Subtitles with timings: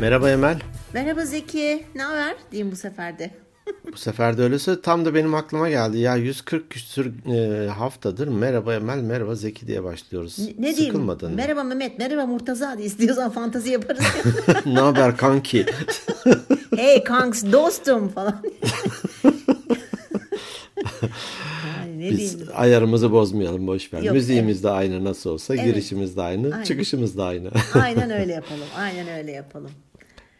[0.00, 0.58] Merhaba Emel.
[0.92, 1.84] Merhaba Zeki.
[1.94, 2.34] Ne haber?
[2.52, 3.30] Diyeyim bu sefer de.
[3.92, 5.98] bu sefer de öyleyse tam da benim aklıma geldi.
[5.98, 10.38] Ya 140 küsür e, haftadır merhaba Emel, merhaba Zeki diye başlıyoruz.
[10.38, 10.92] Ne, ne diyeyim?
[10.94, 11.36] Sıkılmadın mı?
[11.36, 14.04] Merhaba Mehmet, merhaba Murtaza diye istiyorsan fantazi yaparız.
[14.66, 15.66] ne haber kanki?
[16.76, 18.42] hey kanks dostum falan.
[21.96, 22.52] Ne Biz diyeyim?
[22.54, 24.02] ayarımızı bozmayalım boş ver.
[24.02, 25.64] Yok, Müziğimiz de aynı nasıl olsa, Evet.
[25.64, 26.64] girişimiz de aynı, Aynen.
[26.64, 27.50] çıkışımız da aynı.
[27.82, 28.64] Aynen öyle yapalım.
[28.78, 29.70] Aynen öyle yapalım.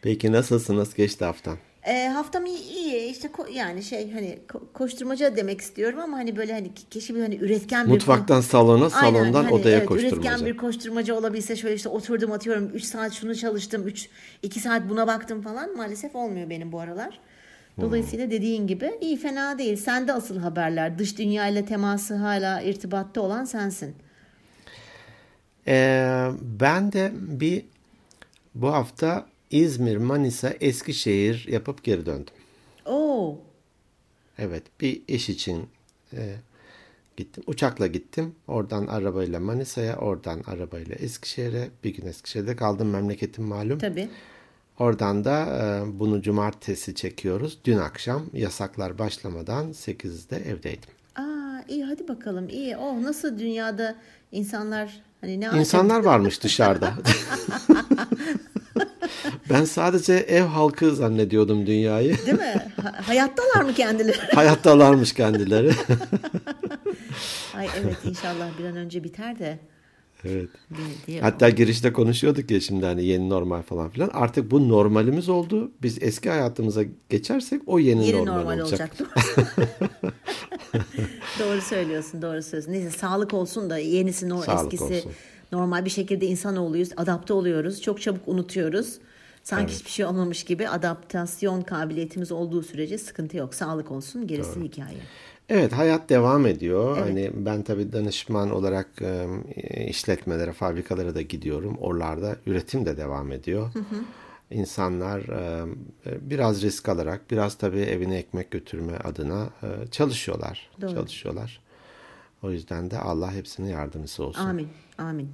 [0.01, 0.77] Peki nasılsın?
[0.77, 1.57] Nasıl geçti haftan?
[1.83, 3.11] E, haftam iyi, iyi.
[3.11, 7.15] işte ko- yani şey hani ko- koşturmaca demek istiyorum ama hani böyle hani ki- keşke
[7.15, 10.17] bir hani üretken bir Mutfaktan salona, Aynen, salondan hani odaya evet, koşturmaca.
[10.17, 14.09] Üretken bir koşturmaca olabilse şöyle işte oturdum atıyorum 3 saat şunu çalıştım 3
[14.43, 17.19] 2 saat buna baktım falan maalesef olmuyor benim bu aralar.
[17.81, 19.77] Dolayısıyla dediğin gibi iyi fena değil.
[19.77, 20.99] Sende asıl haberler.
[20.99, 23.95] Dış dünyayla teması hala irtibatta olan sensin.
[25.67, 27.65] Ee, ben de bir
[28.55, 32.33] bu hafta İzmir, Manisa, Eskişehir yapıp geri döndüm.
[32.85, 33.37] Oo.
[34.37, 35.67] Evet, bir iş için
[36.13, 36.35] e,
[37.17, 37.43] gittim.
[37.47, 38.35] Uçakla gittim.
[38.47, 41.69] Oradan arabayla Manisa'ya, oradan arabayla Eskişehir'e.
[41.83, 42.89] Bir gün Eskişehir'de kaldım.
[42.89, 43.79] Memleketim malum.
[43.79, 44.09] Tabii.
[44.79, 47.59] Oradan da e, bunu cumartesi çekiyoruz.
[47.65, 50.89] Dün akşam yasaklar başlamadan 8'de evdeydim.
[51.15, 52.77] Aa iyi hadi bakalım iyi.
[52.77, 53.95] Oh nasıl dünyada
[54.31, 56.93] insanlar hani ne İnsanlar varmış dışarıda.
[59.49, 62.17] ben sadece ev halkı zannediyordum dünyayı.
[62.25, 62.65] Değil mi?
[62.83, 64.17] Ha- hayattalar mı kendileri?
[64.35, 65.71] Hayattalarmış kendileri.
[67.57, 69.59] Ay evet inşallah bir an önce biter de.
[70.25, 70.49] evet.
[71.07, 74.09] diye- Hatta girişte konuşuyorduk ya şimdi hani yeni normal falan filan.
[74.13, 75.71] Artık bu normalimiz oldu.
[75.81, 78.91] Biz eski hayatımıza geçersek o yeni, Yeni normal, normal, olacak.
[81.39, 82.71] doğru söylüyorsun, doğru söylüyorsun.
[82.71, 85.11] Neyse sağlık olsun da yenisi no Sağlık eskisi olsun.
[85.51, 86.89] normal bir şekilde insanoğluyuz.
[86.97, 87.81] Adapte oluyoruz.
[87.81, 88.93] Çok çabuk unutuyoruz.
[89.43, 93.55] Sanki hiçbir şey olmamış gibi adaptasyon kabiliyetimiz olduğu sürece sıkıntı yok.
[93.55, 94.97] Sağlık olsun, gerisi hikaye.
[95.49, 96.97] Evet hayat devam ediyor.
[96.97, 99.27] Hani ben tabii danışman olarak e,
[99.87, 101.77] işletmelere, fabrikalara da gidiyorum.
[101.77, 103.71] Oralarda üretim de devam ediyor.
[104.51, 105.65] İnsanlar e,
[106.21, 110.69] biraz risk alarak, biraz tabii evine ekmek götürme adına e, çalışıyorlar.
[110.81, 110.93] Doğru.
[110.93, 111.61] Çalışıyorlar.
[112.43, 114.41] O yüzden de Allah hepsine yardımcısı olsun.
[114.45, 115.31] Amin, amin.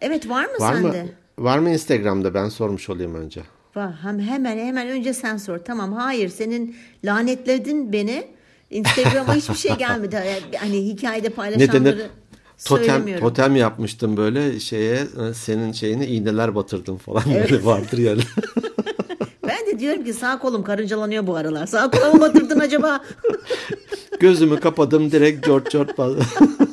[0.00, 0.94] Evet var mı Var mı?
[1.40, 2.34] Var mı Instagram'da?
[2.34, 3.40] Ben sormuş olayım önce.
[3.76, 3.94] Var.
[4.02, 5.58] Hem, hemen hemen önce sen sor.
[5.58, 8.24] Tamam hayır senin lanetledin beni.
[8.70, 10.16] Instagram'a hiçbir şey gelmedi.
[10.58, 12.06] Hani hikayede Ne paylaşanları denir?
[12.64, 18.20] Totem, totem yapmıştım böyle şeye senin şeyine iğneler batırdım falan böyle vardır yani.
[19.48, 21.66] Ben de diyorum ki sağ kolum karıncalanıyor bu aralar.
[21.66, 23.00] Sağ kolumu batırdın acaba?
[24.20, 26.16] Gözümü kapadım direkt George bas-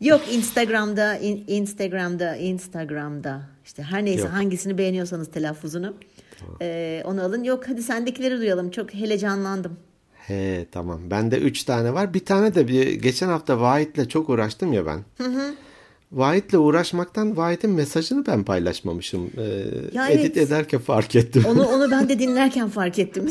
[0.00, 3.40] Yok Instagram'da, in- Instagram'da, Instagram'da.
[3.64, 4.30] İşte her neyse Yok.
[4.32, 5.94] hangisini beğeniyorsanız telaffuzunu.
[6.62, 7.44] Ee, onu alın.
[7.44, 8.70] Yok hadi sendekileri duyalım.
[8.70, 9.76] Çok helecanlandım.
[10.14, 11.00] He tamam.
[11.10, 12.14] Bende üç tane var.
[12.14, 15.00] Bir tane de bir geçen hafta Vahit'le çok uğraştım ya ben.
[16.12, 19.30] Vahit'le uğraşmaktan Vahit'in mesajını ben paylaşmamışım.
[19.38, 19.42] Ee,
[19.94, 20.48] Ya edit evet.
[20.48, 21.44] ederken fark ettim.
[21.48, 23.30] Onu onu ben de dinlerken fark ettim.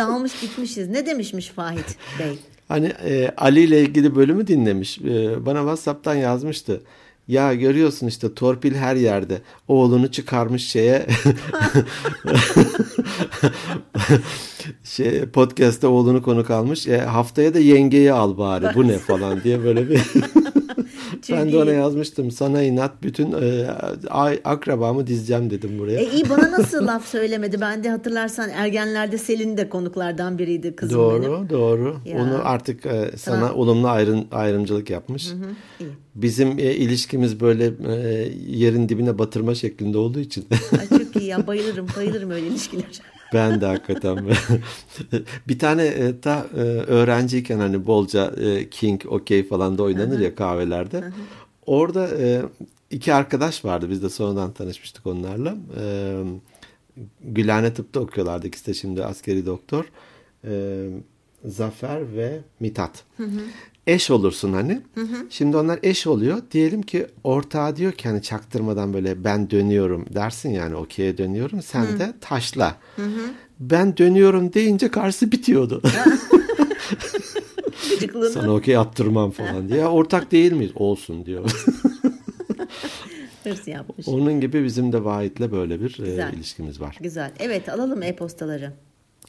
[0.00, 0.88] Dağılmış gitmişiz.
[0.88, 2.38] Ne demişmiş Fahit Bey?
[2.68, 4.98] Hani e, Ali ile ilgili bölümü dinlemiş.
[4.98, 6.80] E, bana WhatsApp'tan yazmıştı.
[7.28, 9.40] Ya görüyorsun işte torpil her yerde.
[9.68, 11.06] Oğlunu çıkarmış şeye.
[14.84, 16.86] şey podcast'te oğlunu konuk almış.
[16.86, 18.74] E, haftaya da yengeyi al bari.
[18.74, 20.00] Bu ne falan diye böyle bir
[21.30, 22.30] ben de ona yazmıştım.
[22.30, 23.66] Sana inat bütün e,
[24.44, 26.00] akrabamı dizeceğim dedim buraya.
[26.00, 27.60] E iyi bana nasıl laf söylemedi?
[27.60, 31.50] Ben de hatırlarsan ergenlerde Selin de konuklardan biriydi kızım Doğru, benim.
[31.50, 31.96] doğru.
[32.04, 32.18] Ya.
[32.18, 33.56] Onu artık e, sana Tamam.
[33.56, 35.28] olumlu ayrım, ayrımcılık yapmış.
[35.80, 35.88] iyi.
[36.14, 40.46] Bizim e, ilişkimiz böyle e, yerin dibine batırma şeklinde olduğu için
[40.80, 42.84] Ay çok iyi ya bayılırım bayılırım öyle ilişkiler.
[43.32, 44.18] ben de hakikaten
[45.48, 50.34] bir tane e, ta e, öğrenciyken hani bolca e, king, okey falan da oynanır ya
[50.34, 51.04] kahvelerde.
[51.66, 52.08] Orada
[52.90, 53.90] iki arkadaş vardı.
[53.90, 55.56] Biz de sonradan tanışmıştık onlarla.
[57.20, 58.46] Gülhane Tıp'ta okuyorlardı.
[58.46, 59.84] İkisi de şimdi askeri doktor.
[61.44, 63.04] Zafer ve Mithat.
[63.86, 64.80] Eş olursun hani.
[65.30, 66.42] Şimdi onlar eş oluyor.
[66.50, 71.62] Diyelim ki ortağı diyor ki hani çaktırmadan böyle ben dönüyorum dersin yani okey'e dönüyorum.
[71.62, 72.76] Sen de taşla.
[73.60, 75.82] Ben dönüyorum deyince karşı bitiyordu.
[78.32, 79.86] Sana okey attırmam falan diye.
[79.86, 80.72] Ortak değil miyiz?
[80.74, 81.50] Olsun diyor.
[83.44, 84.08] Hırs yapmış.
[84.08, 86.32] Onun gibi bizim de Vahit'le böyle bir e, Güzel.
[86.32, 86.96] ilişkimiz var.
[87.00, 87.32] Güzel.
[87.38, 88.72] Evet alalım e-postaları.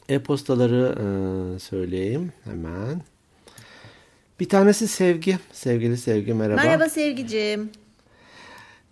[0.09, 0.95] E-postaları
[1.55, 3.01] e, söyleyeyim hemen.
[4.41, 5.37] Bir tanesi Sevgi.
[5.51, 6.61] Sevgili Sevgi merhaba.
[6.61, 7.69] Merhaba Sevgicim.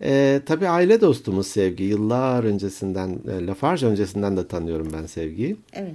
[0.02, 1.84] E, tabii aile dostumuz Sevgi.
[1.84, 5.56] Yıllar öncesinden, e, Lafarge öncesinden de tanıyorum ben Sevgi'yi.
[5.72, 5.94] Evet.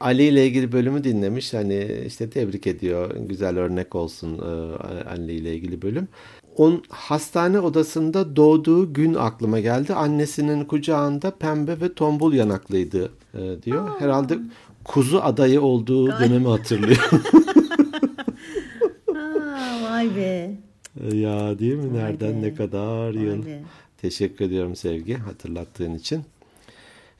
[0.00, 1.54] Ali ile ilgili bölümü dinlemiş.
[1.54, 3.16] Hani işte tebrik ediyor.
[3.28, 6.08] Güzel örnek olsun e, Ali ile ilgili bölüm.
[6.56, 9.94] On hastane odasında doğduğu gün aklıma geldi.
[9.94, 13.88] Annesinin kucağında pembe ve tombul yanaklıydı e, diyor.
[13.88, 14.00] Aa.
[14.00, 14.38] Herhalde
[14.84, 17.10] kuzu adayı olduğu dönemi hatırlıyor.
[20.00, 20.50] Vay be.
[21.16, 21.94] Ya değil mi?
[21.94, 22.46] Vay Nereden be.
[22.46, 23.46] ne kadar vay yıl.
[23.46, 23.60] Be.
[24.02, 26.22] Teşekkür ediyorum Sevgi hatırlattığın için.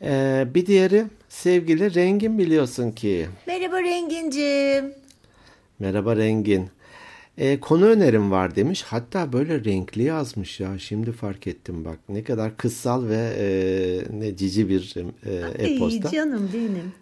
[0.02, 3.26] Ee, bir diğeri sevgili Rengin biliyorsun ki.
[3.46, 4.92] Merhaba Rengincim.
[5.78, 6.68] Merhaba Rengin.
[7.38, 8.82] Ee, konu önerim var demiş.
[8.82, 10.78] Hatta böyle renkli yazmış ya.
[10.78, 11.98] Şimdi fark ettim bak.
[12.08, 13.46] Ne kadar kıssal ve e,
[14.20, 14.94] ne cici bir
[15.26, 16.08] e, e-posta.
[16.08, 16.92] Ay canım benim.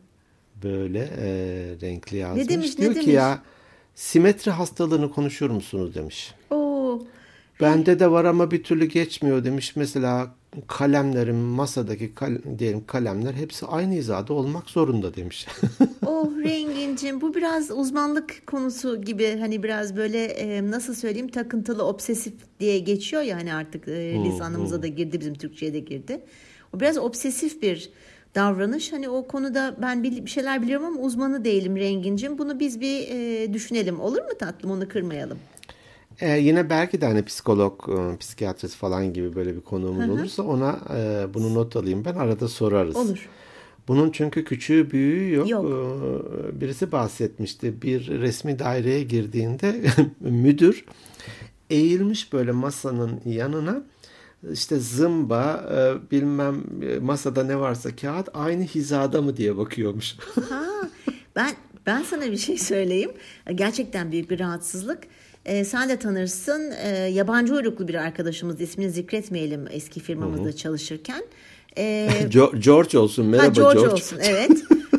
[0.63, 1.27] Böyle e,
[1.83, 2.45] renkli yazmış.
[2.45, 3.15] Ne demiş, Diyor ne ki demiş?
[3.15, 3.43] ya
[3.99, 6.35] simetri hastalığını konuşur musunuz demiş.
[6.51, 7.01] Oo.
[7.61, 9.77] Bende de var ama bir türlü geçmiyor demiş.
[9.77, 10.35] Mesela
[10.67, 15.47] kalemlerim masadaki kal diyelim kalemler hepsi aynı hizada olmak zorunda demiş.
[16.07, 22.35] oh rengincim bu biraz uzmanlık konusu gibi hani biraz böyle e, nasıl söyleyeyim takıntılı obsesif
[22.61, 26.21] diye geçiyor ya hani artık e, lisanımıza da girdi bizim Türkçe'ye de girdi.
[26.73, 27.91] O biraz obsesif bir
[28.35, 28.93] davranış.
[28.93, 32.39] Hani o konuda ben bir şeyler biliyorum ama uzmanı değilim rengincim.
[32.39, 35.39] Bunu biz bir e, düşünelim olur mu tatlım onu kırmayalım.
[36.21, 40.81] Ee, yine belki de hani psikolog, e, psikiyatrist falan gibi böyle bir konuğumuz olursa ona
[40.97, 42.97] e, bunu not alayım ben arada sorarız.
[42.97, 43.29] Olur.
[43.89, 45.51] Bunun çünkü küçüğü büyüğü yok.
[45.51, 45.65] yok.
[45.65, 47.83] Ee, birisi bahsetmişti.
[47.83, 49.83] Bir resmi daireye girdiğinde
[50.21, 50.85] müdür
[51.71, 53.83] eğilmiş böyle masanın yanına
[54.53, 60.17] işte zımba e, bilmem e, masada ne varsa kağıt aynı hizada mı diye bakıyormuş.
[60.49, 60.65] ha,
[61.37, 61.51] ben
[61.87, 63.11] ben sana bir şey söyleyeyim.
[63.55, 64.99] Gerçekten büyük bir rahatsızlık.
[65.45, 66.71] E, sen de tanırsın.
[66.71, 70.57] E, yabancı uyruklu bir arkadaşımız ismini zikretmeyelim eski firmamızda Hı-hı.
[70.57, 71.23] çalışırken.
[71.79, 72.09] E,
[72.59, 73.27] George olsun.
[73.27, 73.79] Merhaba ha, George.
[73.81, 74.51] George olsun evet.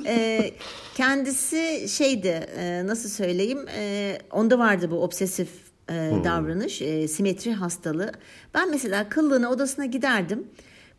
[0.06, 0.52] e,
[0.96, 5.50] kendisi şeydi e, nasıl söyleyeyim e, onda vardı bu obsesif
[5.90, 6.24] e, hmm.
[6.24, 8.12] davranış, e, simetri hastalığı.
[8.54, 10.48] Ben mesela kıllığına odasına giderdim.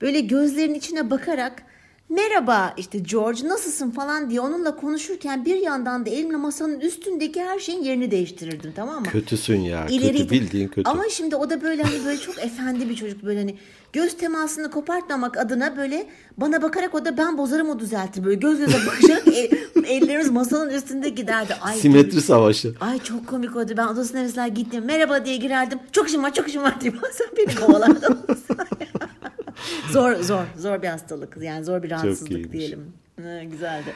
[0.00, 1.62] Böyle gözlerinin içine bakarak
[2.10, 7.58] merhaba işte George nasılsın falan diye onunla konuşurken bir yandan da elimle masanın üstündeki her
[7.58, 9.06] şeyin yerini değiştirirdim tamam mı?
[9.06, 9.86] Kötüsün ya.
[9.86, 10.90] İleri kötü bildiğin kötü.
[10.90, 13.56] Ama şimdi o da böyle hani böyle çok efendi bir çocuk böyle hani
[13.92, 18.58] göz temasını kopartmamak adına böyle bana bakarak o da ben bozarım o düzeltir böyle göz
[18.58, 19.50] göze bakarak el,
[19.84, 21.54] ellerimiz masanın üstünde giderdi.
[21.60, 22.74] Ay, Simetri çok, savaşı.
[22.80, 23.72] Ay çok komik oldu.
[23.76, 25.78] Ben odasına mesela gittim merhaba diye girerdim.
[25.92, 28.18] Çok işim var çok işim var diye sen beni kovalardın.
[29.92, 32.92] zor zor zor bir hastalık yani zor bir rahatsızlık diyelim.
[33.22, 33.92] Ha, güzeldi.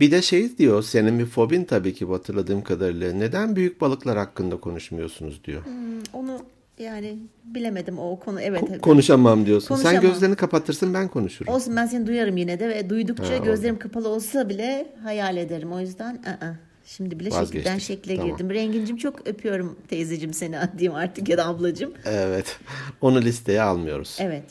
[0.00, 3.12] Bir de şey diyor senin bir fobin tabii ki hatırladığım kadarıyla.
[3.12, 5.64] Neden büyük balıklar hakkında konuşmuyorsunuz diyor.
[5.64, 6.38] Hmm, onu
[6.78, 8.62] yani bilemedim o konu evet.
[8.62, 9.68] Ko- konuşamam diyorsun.
[9.68, 10.02] Konuşamam.
[10.02, 11.54] Sen gözlerini kapatırsın ben konuşurum.
[11.54, 13.82] Olsun ben seni duyarım yine de ve duydukça ha, gözlerim oldu.
[13.82, 15.72] kapalı olsa bile hayal ederim.
[15.72, 16.56] O yüzden ı-ı.
[16.86, 17.54] Şimdi bile Vazgeçtik.
[17.54, 18.30] şekilden şekle tamam.
[18.30, 18.50] girdim.
[18.50, 21.92] Rengincim çok öpüyorum teyzecim seni diyeyim artık ya da ablacım.
[22.04, 22.58] Evet.
[23.00, 24.16] Onu listeye almıyoruz.
[24.20, 24.44] Evet.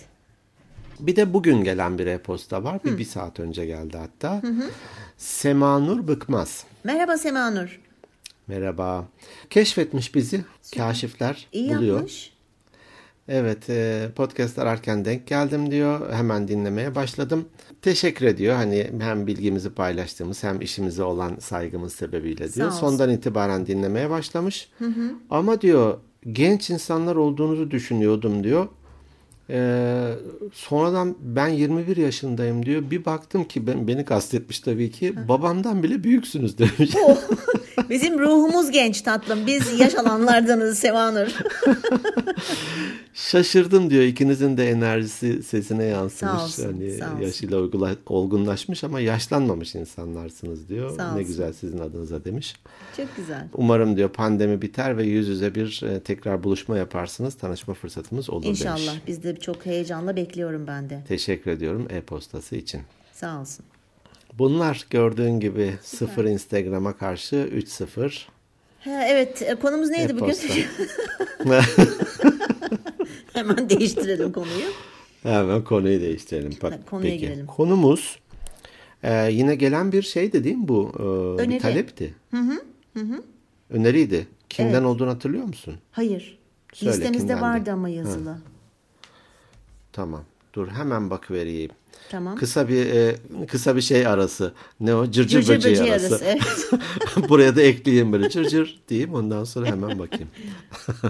[0.99, 2.83] Bir de bugün gelen bir e-posta var.
[2.83, 4.43] Bir, bir saat önce geldi hatta.
[4.43, 4.69] Hı hı.
[5.17, 6.63] Semanur Bıkmaz.
[6.83, 7.79] Merhaba Semanur.
[8.47, 9.05] Merhaba.
[9.49, 10.45] Keşfetmiş bizi.
[10.61, 10.87] Süper.
[10.87, 11.95] Kaşifler İyi buluyor.
[11.95, 12.35] Yapmış.
[13.27, 16.13] Evet e, podcast ararken denk geldim diyor.
[16.13, 17.45] Hemen dinlemeye başladım.
[17.81, 18.55] Teşekkür ediyor.
[18.55, 22.71] Hani hem bilgimizi paylaştığımız hem işimize olan saygımız sebebiyle diyor.
[22.71, 24.69] Sondan itibaren dinlemeye başlamış.
[24.77, 25.11] Hı hı.
[25.29, 25.97] Ama diyor
[26.31, 28.67] genç insanlar olduğunuzu düşünüyordum diyor.
[29.49, 30.11] Ee,
[30.53, 32.91] sonradan ben 21 yaşındayım diyor.
[32.91, 35.27] Bir baktım ki ben, beni kastetmiş tabii ki.
[35.27, 36.91] Babamdan bile büyüksünüz demiş.
[37.89, 39.47] Bizim ruhumuz genç tatlım.
[39.47, 41.27] Biz yaş alanlardanız Sevanur.
[43.13, 44.03] Şaşırdım diyor.
[44.03, 46.33] İkinizin de enerjisi sesine yansımış.
[46.33, 47.21] Sağ olsun, hani sağ olsun.
[47.21, 47.57] yaşıyla
[48.05, 50.97] olgunlaşmış ama yaşlanmamış insanlarsınız diyor.
[50.97, 51.27] Sağ ne olsun.
[51.27, 52.55] güzel sizin adınıza demiş.
[52.97, 53.47] Çok güzel.
[53.53, 57.35] Umarım diyor pandemi biter ve yüz yüze bir e, tekrar buluşma yaparsınız.
[57.35, 58.69] Tanışma fırsatımız olur İnşallah.
[58.75, 58.81] demiş.
[58.87, 59.07] İnşallah.
[59.07, 61.03] Biz de çok heyecanla bekliyorum ben de.
[61.07, 62.81] Teşekkür ediyorum e-postası için.
[63.13, 63.65] Sağ olsun.
[64.37, 66.07] Bunlar gördüğün gibi Süper.
[66.07, 68.21] 0 Instagram'a karşı 3-0.
[68.85, 70.47] Evet e, konumuz neydi e-posta.
[70.47, 70.65] bugün?
[73.33, 74.65] Hemen değiştirelim konuyu.
[75.23, 76.53] Hemen konuyu değiştirelim.
[76.63, 77.21] Bak, konuya peki.
[77.25, 77.45] girelim.
[77.45, 78.19] Konumuz
[79.03, 80.91] e, yine gelen bir şeydi değil mi bu?
[80.99, 81.01] E,
[81.41, 81.49] Öneri.
[81.49, 82.13] Bir talepti.
[82.31, 82.61] Hı hı.
[82.93, 83.23] hı, hı.
[83.69, 84.27] Öneriydi.
[84.49, 84.83] Kimden evet.
[84.83, 85.75] olduğunu hatırlıyor musun?
[85.91, 86.39] Hayır.
[86.73, 88.29] Söyle, Listemizde vardı ama yazılı.
[88.29, 88.37] Ha.
[89.93, 90.23] Tamam.
[90.55, 91.71] Dur hemen bak vereyim.
[92.09, 92.35] Tamam.
[92.35, 93.15] Kısa bir e,
[93.47, 94.53] kısa bir şey arası.
[94.79, 95.11] Ne o?
[95.11, 96.05] Cırcır, cırcır böceği, böceği arası.
[96.05, 97.29] arası evet.
[97.29, 100.29] Buraya da ekleyeyim böyle cırcır diyeyim ondan sonra hemen bakayım.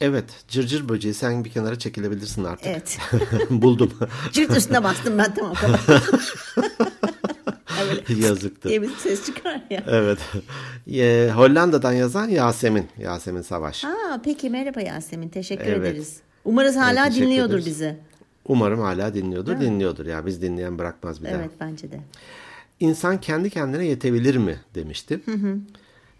[0.00, 2.66] Evet, cırcır böceği sen bir kenara çekilebilirsin artık.
[2.66, 2.98] Evet.
[3.50, 3.92] Buldum.
[4.32, 5.54] Cırt üstüne bastım ben tamam
[8.68, 9.84] diye bir ses çıkar ya.
[9.86, 10.18] Evet.
[10.92, 12.88] Ee, Hollanda'dan yazan Yasemin.
[12.98, 13.84] Yasemin Savaş.
[13.84, 15.78] Aa, peki merhaba Yasemin teşekkür Evet.
[15.78, 16.16] ederiz.
[16.46, 17.66] Umarız hala Evet, dinliyordur ederiz.
[17.66, 17.96] bizi.
[18.48, 19.60] Umarım hala dinliyordur.
[19.60, 20.26] Dinliyordur ya.
[20.26, 21.34] Biz dinleyen bırakmaz bir daha.
[21.34, 22.00] Evet bence de.
[22.80, 25.20] İnsan kendi kendine yetebilir mi demişti.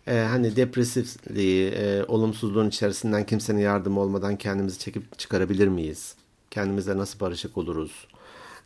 [0.06, 6.14] Ee, hani depresifliği, e, olumsuzluğun içerisinden kimsenin yardımı olmadan kendimizi çekip çıkarabilir miyiz?
[6.50, 8.06] Kendimizle nasıl barışık oluruz?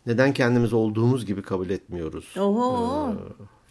[0.07, 2.35] Neden kendimizi olduğumuz gibi kabul etmiyoruz?
[2.39, 3.15] Oho.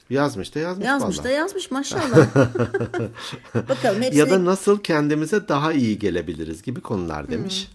[0.09, 1.25] Yazmış da yazmış, yazmış vallahi.
[1.27, 2.35] da yazmış maşallah.
[3.69, 7.67] Bakalım hepsini Ya da nasıl kendimize daha iyi gelebiliriz gibi konular demiş.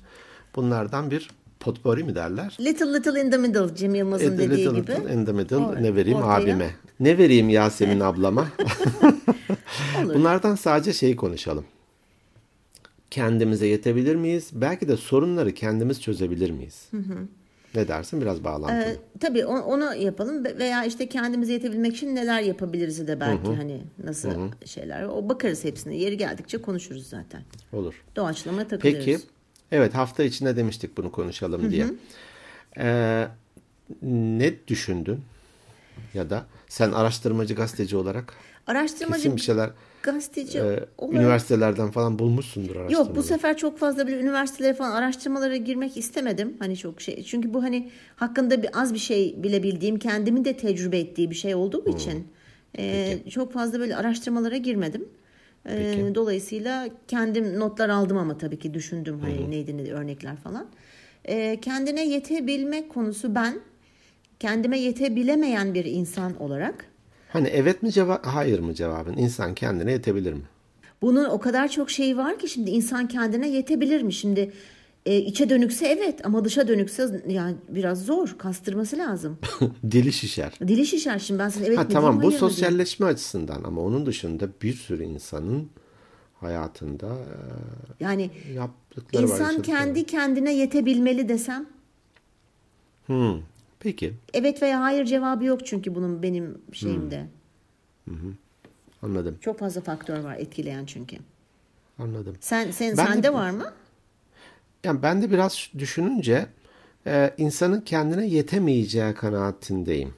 [0.56, 1.30] Bunlardan bir
[1.60, 2.56] potpourri mi derler?
[2.60, 5.12] Little Little in the Middle Cem Yılmaz'ın dediği little gibi.
[5.12, 6.44] in the middle Or- ne vereyim ortaya.
[6.44, 6.70] abime?
[7.00, 8.48] Ne vereyim Yasemin ablama?
[10.14, 11.64] Bunlardan sadece şeyi konuşalım.
[13.10, 14.50] Kendimize yetebilir miyiz?
[14.52, 16.88] Belki de sorunları kendimiz çözebilir miyiz?
[17.74, 18.20] Ne dersin?
[18.20, 18.78] Biraz bağlantılı.
[18.78, 24.30] Ee, tabii onu yapalım veya işte kendimize yetebilmek için neler yapabiliriz de belki hani nasıl
[24.64, 25.02] şeyler.
[25.02, 25.96] O bakarız hepsine.
[25.96, 27.42] Yeri geldikçe konuşuruz zaten.
[27.72, 27.94] Olur.
[28.16, 29.04] Doğaçlama takılıyoruz.
[29.06, 29.18] Peki.
[29.72, 31.86] Evet hafta içinde demiştik bunu konuşalım diye.
[32.78, 33.28] Ee,
[34.02, 35.20] ne düşündün?
[36.14, 38.34] Ya da sen araştırmacı gazeteci olarak
[38.66, 39.70] Araştırmacı kesin bir şeyler
[40.02, 43.08] gazeteci e, olarak üniversitelerden falan bulmuşsundur araştırmaları.
[43.08, 46.56] Yok bu sefer çok fazla bir üniversitelere falan araştırmalara girmek istemedim.
[46.58, 47.22] Hani çok şey.
[47.22, 51.34] Çünkü bu hani hakkında bir az bir şey bile bildiğim, kendimin de tecrübe ettiği bir
[51.34, 52.28] şey olduğu için
[52.78, 55.08] e, çok fazla böyle araştırmalara girmedim.
[55.68, 60.66] E, dolayısıyla kendim notlar aldım ama tabii ki düşündüm hani neydi ne örnekler falan.
[61.24, 63.60] E, kendine yetebilmek konusu ben
[64.40, 66.86] kendime yetebilemeyen bir insan olarak
[67.28, 69.16] Hani evet mi cevap, hayır mı cevabın?
[69.16, 70.42] İnsan kendine yetebilir mi?
[71.02, 74.12] Bunun o kadar çok şeyi var ki şimdi insan kendine yetebilir mi?
[74.12, 74.52] Şimdi
[75.06, 78.34] e, içe dönükse evet ama dışa dönükse yani biraz zor.
[78.38, 79.38] Kastırması lazım.
[79.90, 80.52] Dili şişer.
[80.68, 82.40] Dili şişer şimdi ben sana evet Ha tamam bu mı diyeyim?
[82.40, 85.68] sosyalleşme açısından ama onun dışında bir sürü insanın
[86.40, 87.16] hayatında
[88.00, 89.28] Yani e, yaptıkları var.
[89.40, 89.62] insan var.
[89.62, 91.66] kendi kendine yetebilmeli desem
[93.06, 93.40] Hmm,
[93.80, 97.26] Peki evet veya hayır cevabı yok çünkü bunun benim şeyimde.
[99.02, 101.16] anladım Çok fazla faktör var etkileyen çünkü.
[101.98, 102.36] anladım.
[102.40, 103.72] Sen sen Ben de- sende var mı?
[104.84, 106.46] Yani ben de biraz düşününce
[107.06, 110.14] e, insanın kendine yetemeyeceği kanaatindeyim.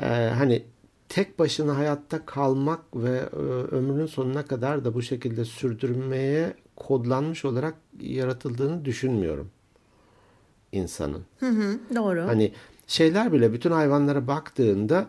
[0.00, 0.06] E,
[0.38, 0.62] hani
[1.08, 3.36] tek başına hayatta kalmak ve e,
[3.76, 9.50] ömrünün sonuna kadar da bu şekilde sürdürmeye kodlanmış olarak yaratıldığını düşünmüyorum
[10.72, 11.24] insanın.
[11.40, 12.22] Hı hı, doğru.
[12.22, 12.52] Hani
[12.86, 15.06] şeyler bile bütün hayvanlara baktığında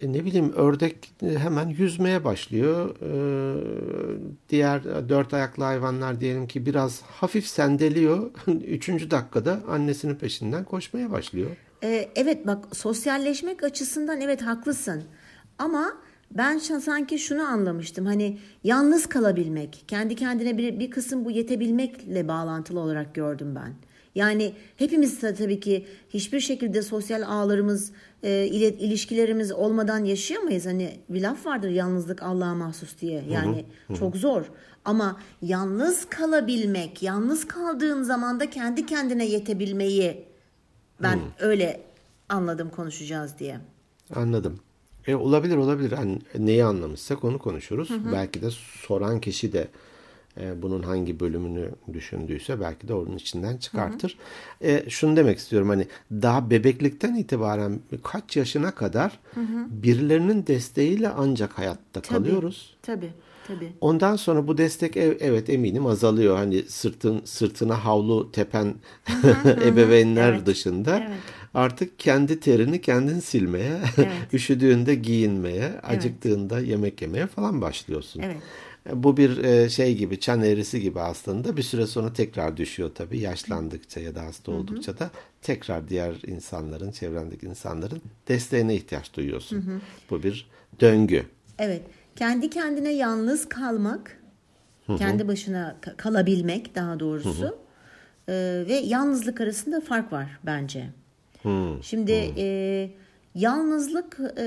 [0.00, 2.96] e, ne bileyim ördek e, hemen yüzmeye başlıyor.
[3.02, 3.56] Ee,
[4.48, 8.30] diğer dört ayaklı hayvanlar diyelim ki biraz hafif sendeliyor.
[8.48, 11.50] Üçüncü dakikada annesinin peşinden koşmaya başlıyor.
[11.84, 15.02] Ee, evet bak sosyalleşmek açısından evet haklısın.
[15.58, 15.92] Ama
[16.30, 18.06] ben sanki şunu anlamıştım.
[18.06, 23.74] Hani yalnız kalabilmek, kendi kendine bir, bir kısım bu yetebilmekle bağlantılı olarak gördüm ben.
[24.16, 27.92] Yani hepimiz de tabii ki hiçbir şekilde sosyal ağlarımız,
[28.22, 30.66] e, ile, ilişkilerimiz olmadan yaşayamayız.
[30.66, 33.24] Hani bir laf vardır yalnızlık Allah'a mahsus diye.
[33.30, 33.64] Yani
[33.98, 34.44] çok zor.
[34.84, 40.24] Ama yalnız kalabilmek, yalnız kaldığın zaman da kendi kendine yetebilmeyi
[41.02, 41.80] ben öyle
[42.28, 43.58] anladım konuşacağız diye.
[44.14, 44.60] Anladım.
[45.06, 45.92] E, olabilir olabilir.
[45.92, 47.90] Hani neyi anlamışsak onu konuşuruz.
[48.12, 48.50] Belki de
[48.86, 49.68] soran kişi de
[50.40, 54.18] e, bunun hangi bölümünü düşündüyse belki de onun içinden çıkartır.
[54.60, 59.18] E, şunu demek istiyorum hani daha bebeklikten itibaren kaç yaşına kadar
[59.70, 62.76] birilerinin desteğiyle ancak hayatta kalıyoruz.
[62.82, 63.10] Tabii,
[63.46, 63.72] tabii.
[63.80, 66.36] Ondan sonra bu destek ev- evet eminim azalıyor.
[66.36, 68.74] Hani sırtın sırtına havlu tepen
[69.62, 71.18] ebeveynler Evet, dışında evet.
[71.54, 74.10] artık kendi terini kendin silmeye, Evet.
[74.32, 78.22] üşüdüğünde giyinmeye, acıktığında yemek yemeye falan başlıyorsun.
[78.22, 78.36] Evet.
[78.92, 81.56] Bu bir e, şey gibi, çan eğrisi gibi aslında.
[81.56, 83.18] Bir süre sonra tekrar düşüyor tabii.
[83.18, 85.10] Yaşlandıkça ya da hasta oldukça da
[85.42, 89.82] tekrar diğer insanların, çevrendeki insanların desteğine ihtiyaç duyuyorsun.
[90.10, 90.50] Bu bir
[90.80, 91.22] döngü.
[91.58, 91.82] Evet.
[92.16, 94.22] Kendi kendine yalnız kalmak,
[94.98, 97.58] kendi başına ka- kalabilmek daha doğrusu
[98.28, 100.86] e, ve yalnızlık arasında fark var bence.
[101.82, 102.90] Şimdi e,
[103.34, 104.44] yalnızlık e,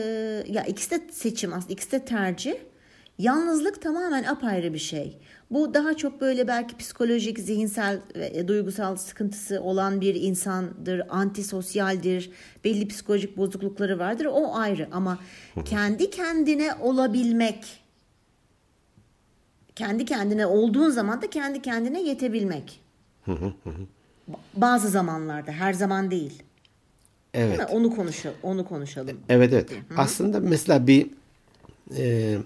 [0.48, 2.54] ya ikisi de seçim aslında ikisi de tercih.
[3.20, 5.18] Yalnızlık tamamen apayrı bir şey.
[5.52, 12.32] Bu daha çok böyle belki psikolojik, zihinsel ve duygusal sıkıntısı olan bir insandır, antisosyaldir,
[12.64, 14.26] belli psikolojik bozuklukları vardır.
[14.26, 15.20] O ayrı ama
[15.66, 17.84] kendi kendine olabilmek,
[19.76, 22.82] kendi kendine olduğun zaman da kendi kendine yetebilmek.
[24.54, 26.44] Bazı zamanlarda, her zaman değil.
[27.34, 27.58] Evet.
[27.58, 27.76] Değil mi?
[27.76, 28.38] Onu konuşalım.
[28.44, 29.20] Onu konuşalım.
[29.30, 29.70] Evet evet.
[29.98, 31.08] Aslında mesela bir
[31.98, 32.38] e,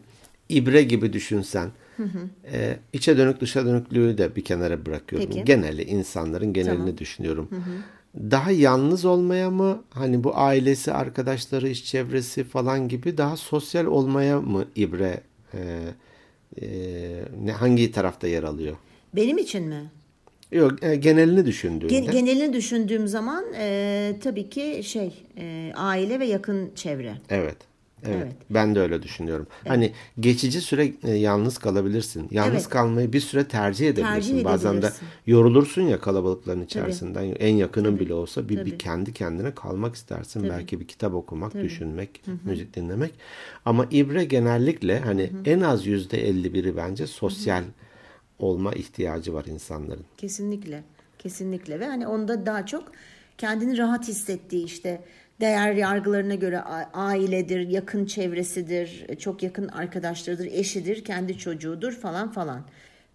[0.50, 1.69] ibre gibi düşünsen
[2.51, 5.29] e, içe dönük dışa dönüklüğü de bir kenara bırakıyorum.
[5.33, 5.45] Peki.
[5.45, 6.97] Geneli insanların genelini Tamam.
[6.97, 7.50] düşünüyorum.
[8.15, 14.41] Daha yalnız olmaya mı hani bu ailesi, arkadaşları, iş çevresi falan gibi daha sosyal olmaya
[14.41, 15.21] mı ibre
[15.53, 15.59] e,
[16.62, 16.67] e,
[17.43, 18.75] ne hangi tarafta yer alıyor?
[19.15, 19.91] Benim için mi?
[20.51, 22.00] Yok e, genelini düşündüğünde.
[22.00, 27.13] Gen- genelini düşündüğüm zaman e, tabii ki şey e, aile ve yakın çevre.
[27.29, 27.57] Evet.
[28.05, 28.24] Evet.
[28.24, 28.33] Evet.
[28.50, 29.48] Ben de öyle düşünüyorum.
[29.67, 32.27] Hani geçici süre e, yalnız kalabilirsin.
[32.31, 32.69] Yalnız Evet.
[32.69, 34.31] kalmayı bir süre tercih edebilirsin.
[34.31, 34.91] Tercih Bazen de
[35.27, 37.36] yorulursun ya kalabalıkların içerisinden.
[37.39, 38.77] En yakının bile olsa bir, bir Tabii.
[38.77, 40.43] kendi kendine kalmak istersin.
[40.50, 43.13] Belki bir kitap okumak, düşünmek, müzik dinlemek.
[43.65, 47.63] Ama ibre genellikle hani en az yüzde elli biri bence sosyal
[48.39, 50.05] olma ihtiyacı var insanların.
[50.17, 50.83] Kesinlikle.
[51.19, 52.91] Kesinlikle ve hani onda daha çok
[53.38, 55.01] kendini rahat hissettiği işte
[55.43, 56.62] değer yargılarına göre
[56.93, 62.62] ailedir, yakın çevresidir, çok yakın arkadaşlarıdır, eşidir, kendi çocuğudur falan falan.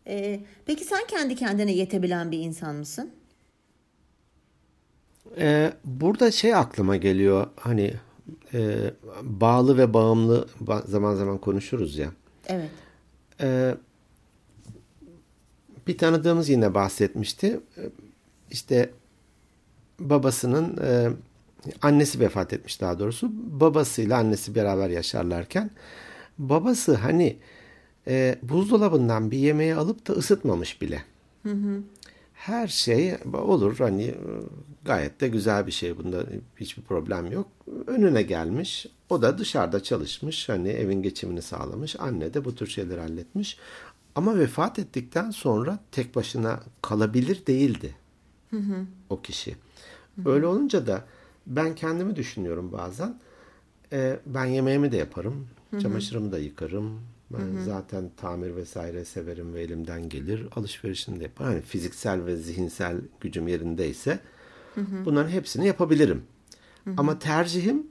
[0.07, 3.11] Ee, peki sen kendi kendine yetebilen bir insan mısın?
[5.39, 7.95] Ee, burada şey aklıma geliyor hani
[8.55, 8.91] e,
[9.23, 12.09] bağlı ve bağımlı ba- zaman zaman konuşuruz ya.
[12.47, 12.71] Evet.
[13.41, 13.75] Ee,
[15.87, 17.61] bir tanıdığımız yine bahsetmişti.
[17.79, 17.81] Ee,
[18.51, 18.91] İşte
[20.01, 21.11] babasının e,
[21.83, 23.31] annesi vefat etmiş daha doğrusu.
[23.61, 25.71] Babasıyla annesi beraber yaşarlarken
[26.39, 27.37] babası hani
[28.07, 31.05] e, buzdolabından bir yemeği alıp da ısıtmamış bile.
[32.35, 34.15] Her şey olur hani
[34.85, 36.25] gayet de güzel bir şey bunda
[36.57, 37.49] hiçbir problem yok.
[37.87, 43.01] Önüne gelmiş o da dışarıda çalışmış hani evin geçimini sağlamış anne de bu tür şeyleri
[43.01, 43.59] halletmiş.
[44.15, 47.95] Ama vefat ettikten sonra tek başına kalabilir değildi
[49.11, 49.57] o kişi.
[50.27, 51.05] Öyle olunca da
[51.49, 53.21] ben kendimi düşünüyorum bazen.
[53.93, 55.49] E, ben yemeğimi de yaparım.
[55.83, 57.01] Çamaşırımı da yıkarım.
[57.33, 60.47] Ben zaten tamir vesaire severim ve elimden gelir.
[60.57, 61.51] Alışverişini de yaparım.
[61.53, 64.19] Hani fiziksel ve zihinsel gücüm yerindeyse
[65.05, 66.23] bunların hepsini yapabilirim.
[66.97, 67.87] Ama tercihim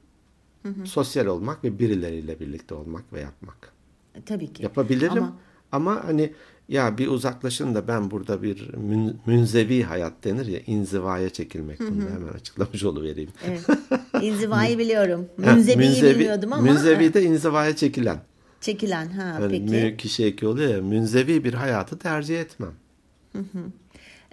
[0.86, 3.72] sosyal olmak ve birileriyle birlikte olmak ve yapmak.
[4.16, 4.64] E, Tabii ki.
[4.64, 5.38] Yapabilirim ama,
[5.72, 6.34] Ama hani
[6.70, 11.80] ya bir uzaklaşın da ben burada bir mün- münzevi hayat denir ya inzivaya çekilmek.
[11.80, 13.30] Bunu hemen açıklamış oluvereyim.
[13.48, 13.62] evet.
[14.22, 15.26] İnzivayı biliyorum.
[15.38, 18.18] Münzeviyi münzevi- bilmiyordum ama Münzevi de inzivaya çekilen.
[18.62, 19.64] çekilen ha Yani peki.
[19.64, 22.74] mü kişi eki oluyor ya münzevi bir hayatı tercih etmem.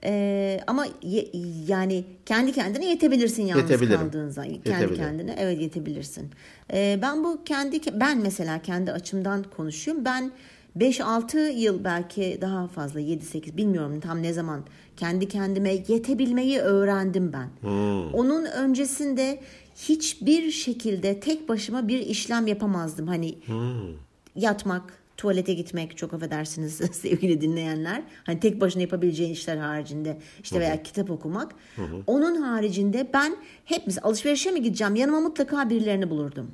[0.06, 1.30] Ee, ama ye-
[1.68, 4.00] yani kendi kendine yetebilirsin yalnız Yetebilirim.
[4.00, 4.50] kaldığın zaman.
[4.64, 6.30] Kendi kendine evet yetebilirsin.
[6.72, 10.04] Ee, ben bu kendi ben mesela kendi açımdan konuşuyorum.
[10.04, 10.30] Ben
[10.78, 14.64] 5-6 yıl belki daha fazla 7-8 bilmiyorum tam ne zaman
[14.96, 17.48] kendi kendime yetebilmeyi öğrendim ben.
[18.12, 19.40] Onun öncesinde
[19.76, 23.06] hiçbir şekilde tek başıma bir işlem yapamazdım.
[23.06, 23.38] Hani
[24.37, 28.02] yatmak, tuvalete gitmek çok affedersiniz sevgili dinleyenler.
[28.24, 31.54] Hani tek başına yapabileceğin işler haricinde işte veya kitap okumak.
[32.06, 36.50] Onun haricinde ben hep mesela alışverişe mi gideceğim yanıma mutlaka birilerini bulurdum.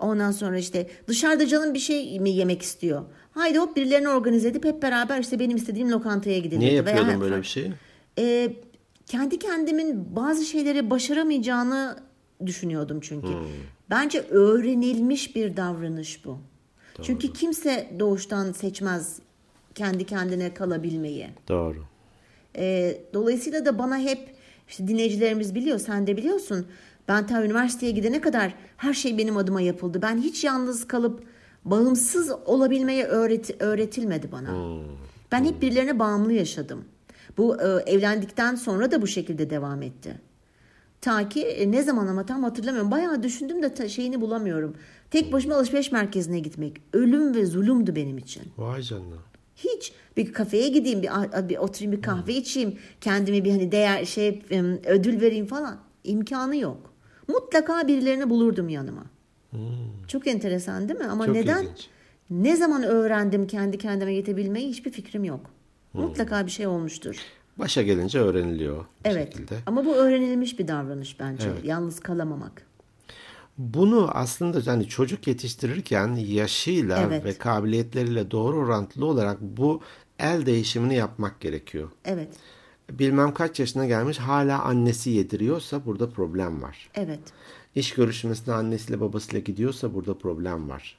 [0.00, 3.02] Ondan sonra işte dışarıda canım bir şey mi yemek istiyor.
[3.30, 6.60] Haydi hop birilerini organize edip hep beraber işte benim istediğim lokantaya gidelim.
[6.60, 7.72] Niye yapıyordun böyle bir şeyi?
[8.18, 8.52] Ee,
[9.06, 11.96] kendi kendimin bazı şeyleri başaramayacağını
[12.46, 13.28] düşünüyordum çünkü.
[13.90, 16.38] Bence öğrenilmiş bir davranış bu.
[17.02, 19.18] Çünkü kimse doğuştan seçmez
[19.74, 21.28] kendi kendine kalabilmeyi.
[21.48, 21.84] Doğru.
[22.56, 24.34] Ee, dolayısıyla da bana hep
[24.68, 26.66] işte dinleyicilerimiz biliyor, sen de biliyorsun.
[27.08, 30.02] Ben ta üniversiteye gidene kadar her şey benim adıma yapıldı.
[30.02, 31.22] Ben hiç yalnız kalıp
[31.64, 34.80] bağımsız olabilmeye öğret öğretilmedi bana.
[35.32, 36.84] Ben hep birilerine bağımlı yaşadım.
[37.36, 40.20] Bu e, evlendikten sonra da bu şekilde devam etti.
[41.00, 42.90] Ta ki e, ne zaman ama tam hatırlamıyorum.
[42.90, 44.76] Bayağı düşündüm de ta- şeyini bulamıyorum.
[45.10, 48.42] Tek başıma alışveriş merkezine gitmek ölüm ve zulümdü benim için.
[48.58, 49.16] Vay canına.
[49.56, 51.08] Hiç bir kafeye gideyim, bir,
[51.48, 54.42] bir oturayım, bir kahve içeyim, kendime bir hani değer şey
[54.86, 56.87] ödül vereyim falan imkanı yok.
[57.28, 59.04] Mutlaka birilerini bulurdum yanıma.
[60.08, 61.06] Çok enteresan değil mi?
[61.06, 61.62] Ama Çok neden?
[61.62, 61.88] ilginç.
[62.30, 65.40] Ne zaman öğrendim kendi kendime yetebilmeyi hiçbir fikrim yok.
[65.92, 67.16] Mutlaka bir şey olmuştur.
[67.58, 69.32] Başa gelince öğreniliyor Evet.
[69.32, 69.58] şekilde.
[69.66, 71.48] Ama bu öğrenilmiş bir davranış bence.
[71.64, 72.62] Yalnız kalamamak.
[73.58, 77.24] Bunu aslında hani çocuk yetiştirirken yaşıyla Evet.
[77.24, 79.80] ve kabiliyetleriyle doğru orantılı olarak bu
[80.18, 81.90] el değişimini yapmak gerekiyor.
[82.04, 82.28] Evet.
[82.90, 86.90] Bilmem kaç yaşına gelmiş hala annesi yediriyorsa burada problem var.
[86.94, 87.20] Evet.
[87.74, 90.98] İş görüşmesine annesiyle babasıyla gidiyorsa burada problem var.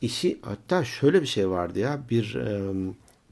[0.00, 2.72] işi hatta şöyle bir şey vardı ya bir e,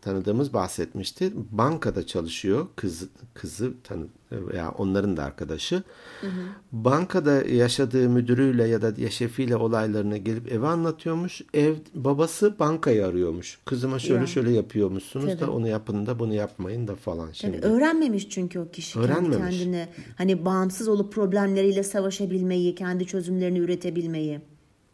[0.07, 1.33] tanıdığımız bahsetmişti.
[1.51, 5.83] Bankada çalışıyor kız kızı tanı veya onların da arkadaşı.
[6.21, 6.31] Hı hı.
[6.73, 11.42] Bankada yaşadığı müdürüyle ya da şefiyle olaylarını gelip eve anlatıyormuş.
[11.55, 13.59] Ev babası bankayı arıyormuş.
[13.64, 14.27] Kızıma şöyle ya.
[14.27, 15.40] şöyle yapıyormuşsunuz Tabii.
[15.40, 17.61] da onu yapın da bunu yapmayın da falan şimdi.
[17.61, 19.59] Tabii, öğrenmemiş çünkü o kişi Öğrenmemiş.
[19.59, 19.88] kendine
[20.19, 24.40] hani bağımsız olup problemleriyle savaşabilmeyi, kendi çözümlerini üretebilmeyi.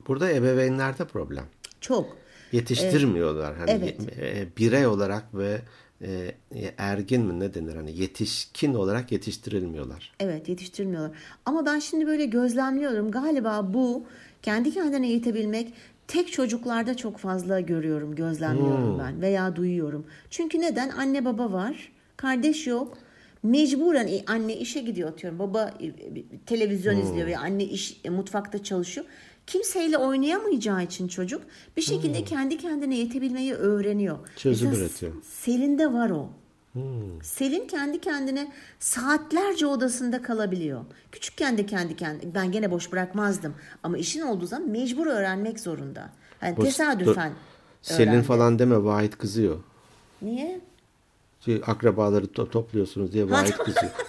[0.09, 1.45] Burada ebeveynlerde problem.
[1.81, 2.22] Çok.
[2.53, 3.57] Yetiştirmiyorlar.
[3.57, 4.01] Hani evet.
[4.19, 5.61] E, birey olarak ve
[6.03, 6.35] e,
[6.79, 10.13] ergin mi ne denir hani yetişkin olarak yetiştirilmiyorlar.
[10.21, 11.11] Evet yetiştirilmiyorlar.
[11.47, 14.05] Ama ben şimdi böyle gözlemliyorum galiba bu
[14.43, 15.73] kendi kendine yetebilmek
[16.09, 18.99] tek çocuklarda çok fazla görüyorum, gözlemliyorum hmm.
[18.99, 20.07] ben veya duyuyorum.
[20.31, 20.89] Çünkü neden?
[20.89, 22.99] Anne baba var, kardeş yok.
[23.43, 25.39] Mecburen anne işe gidiyor atıyorum.
[25.39, 25.93] Baba e,
[26.47, 27.03] televizyon hmm.
[27.03, 29.07] izliyor veya anne iş mutfakta çalışıyor
[29.47, 31.43] kimseyle oynayamayacağı için çocuk
[31.77, 32.27] bir şekilde hmm.
[32.27, 34.19] kendi kendine yetebilmeyi öğreniyor.
[34.37, 35.13] Çözüm Mesela üretiyor.
[35.23, 36.29] Selin'de var o.
[36.73, 37.23] Hmm.
[37.23, 40.85] Selin kendi kendine saatlerce odasında kalabiliyor.
[41.13, 46.11] Küçükken de kendi kendine ben gene boş bırakmazdım ama işin olduğu zaman mecbur öğrenmek zorunda.
[46.43, 47.33] Yani boş, tesadüfen.
[47.83, 48.27] Selin öğrendi.
[48.27, 49.59] falan deme Vahit kızıyor.
[50.23, 50.61] Niye?
[51.45, 53.93] Şey, akrabaları to- topluyorsunuz diye Vahit kızıyor.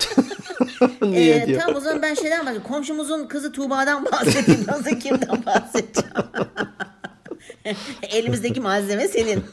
[1.01, 1.61] Niye ee, diyor.
[1.61, 2.63] Tamam o zaman ben şeyden bahsedeyim.
[2.63, 4.63] Komşumuzun kızı Tuğba'dan bahsedeyim.
[4.67, 6.09] Nasıl kimden bahsedeceğim?
[8.01, 9.43] Elimizdeki malzeme senin.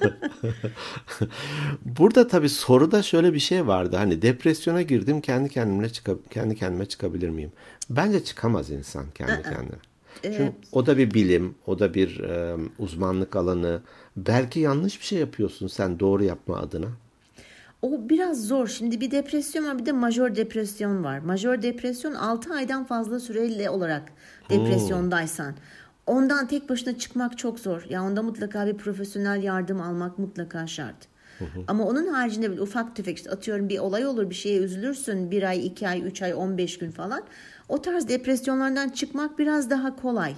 [1.84, 3.96] Burada tabii soruda şöyle bir şey vardı.
[3.96, 7.52] Hani depresyona girdim kendi kendime çıkab kendi kendime çıkabilir miyim?
[7.90, 9.76] Bence çıkamaz insan kendi kendine.
[10.24, 10.36] Evet.
[10.36, 13.82] Çünkü o da bir bilim, o da bir e, uzmanlık alanı.
[14.16, 16.88] Belki yanlış bir şey yapıyorsun sen doğru yapma adına.
[17.82, 18.68] O biraz zor.
[18.68, 21.18] Şimdi bir depresyon var bir de majör depresyon var.
[21.18, 24.02] Majör depresyon 6 aydan fazla süreli olarak
[24.50, 25.54] depresyondaysan.
[26.06, 27.86] Ondan tek başına çıkmak çok zor.
[27.88, 30.96] Ya onda mutlaka bir profesyonel yardım almak mutlaka şart.
[31.68, 35.42] Ama onun haricinde bir ufak tefek işte atıyorum bir olay olur bir şeye üzülürsün bir
[35.42, 37.22] ay iki ay üç ay on beş gün falan.
[37.68, 40.34] O tarz depresyonlardan çıkmak biraz daha kolay.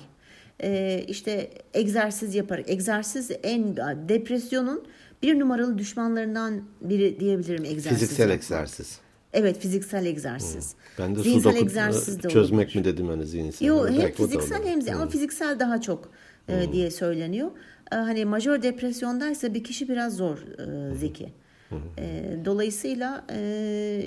[0.63, 3.77] Ee, işte egzersiz yaparak egzersiz en
[4.09, 4.85] depresyonun
[5.23, 8.01] bir numaralı düşmanlarından biri diyebilirim egzersiz.
[8.01, 8.39] Fiziksel yapmak.
[8.39, 8.99] egzersiz.
[9.33, 10.75] Evet fiziksel egzersiz.
[10.75, 11.05] Hmm.
[11.05, 12.77] Ben de zihinsel egzersiz de çözmek olur.
[12.77, 13.67] mi dedim hani zihinsel.
[13.67, 14.95] Yok hem fiziksel hem hmm.
[14.95, 16.11] ama fiziksel daha çok
[16.49, 16.73] e, hmm.
[16.73, 17.51] diye söyleniyor.
[17.93, 21.33] E, hani majör depresyondaysa bir kişi biraz zor e, Zeki.
[21.69, 21.79] Hmm.
[21.99, 23.39] E, dolayısıyla e,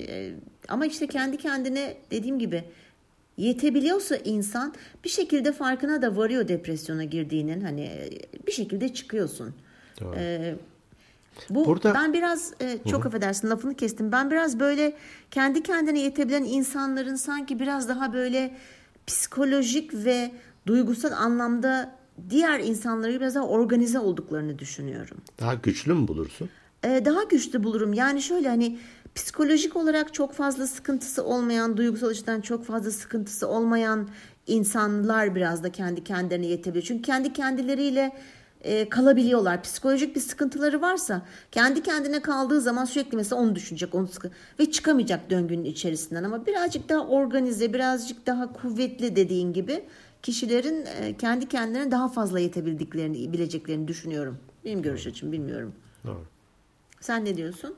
[0.08, 0.32] e,
[0.68, 2.64] ama işte kendi kendine dediğim gibi
[3.36, 4.74] yetebiliyorsa insan
[5.04, 8.10] bir şekilde farkına da varıyor depresyona girdiğinin hani e,
[8.46, 9.54] bir şekilde çıkıyorsun.
[10.00, 10.14] Doğru.
[10.18, 10.54] E,
[11.50, 11.94] bu Burada...
[11.94, 13.08] ben biraz e, çok Hı-hı.
[13.08, 14.12] affedersin lafını kestim.
[14.12, 14.96] Ben biraz böyle
[15.30, 18.56] kendi kendine yetebilen insanların sanki biraz daha böyle
[19.06, 20.30] psikolojik ve
[20.66, 21.96] duygusal anlamda
[22.30, 25.16] diğer insanları biraz daha organize olduklarını düşünüyorum.
[25.40, 26.50] Daha güçlü mü bulursun?
[26.84, 27.92] Ee, daha güçlü bulurum.
[27.92, 28.78] Yani şöyle hani
[29.14, 34.08] psikolojik olarak çok fazla sıkıntısı olmayan, duygusal açıdan çok fazla sıkıntısı olmayan
[34.46, 36.84] insanlar biraz da kendi kendilerine yetebiliyor.
[36.84, 38.12] Çünkü kendi kendileriyle
[38.66, 39.62] e, kalabiliyorlar.
[39.62, 44.70] Psikolojik bir sıkıntıları varsa kendi kendine kaldığı zaman sürekli mesela onu düşünecek, onu sıkı ve
[44.70, 49.84] çıkamayacak döngünün içerisinden ama birazcık daha organize, birazcık daha kuvvetli dediğin gibi
[50.22, 54.38] kişilerin e, kendi kendine daha fazla yetebildiklerini, bileceklerini düşünüyorum.
[54.64, 55.72] Benim görüş açım bilmiyorum.
[56.06, 56.24] Doğru.
[57.00, 57.74] Sen ne diyorsun?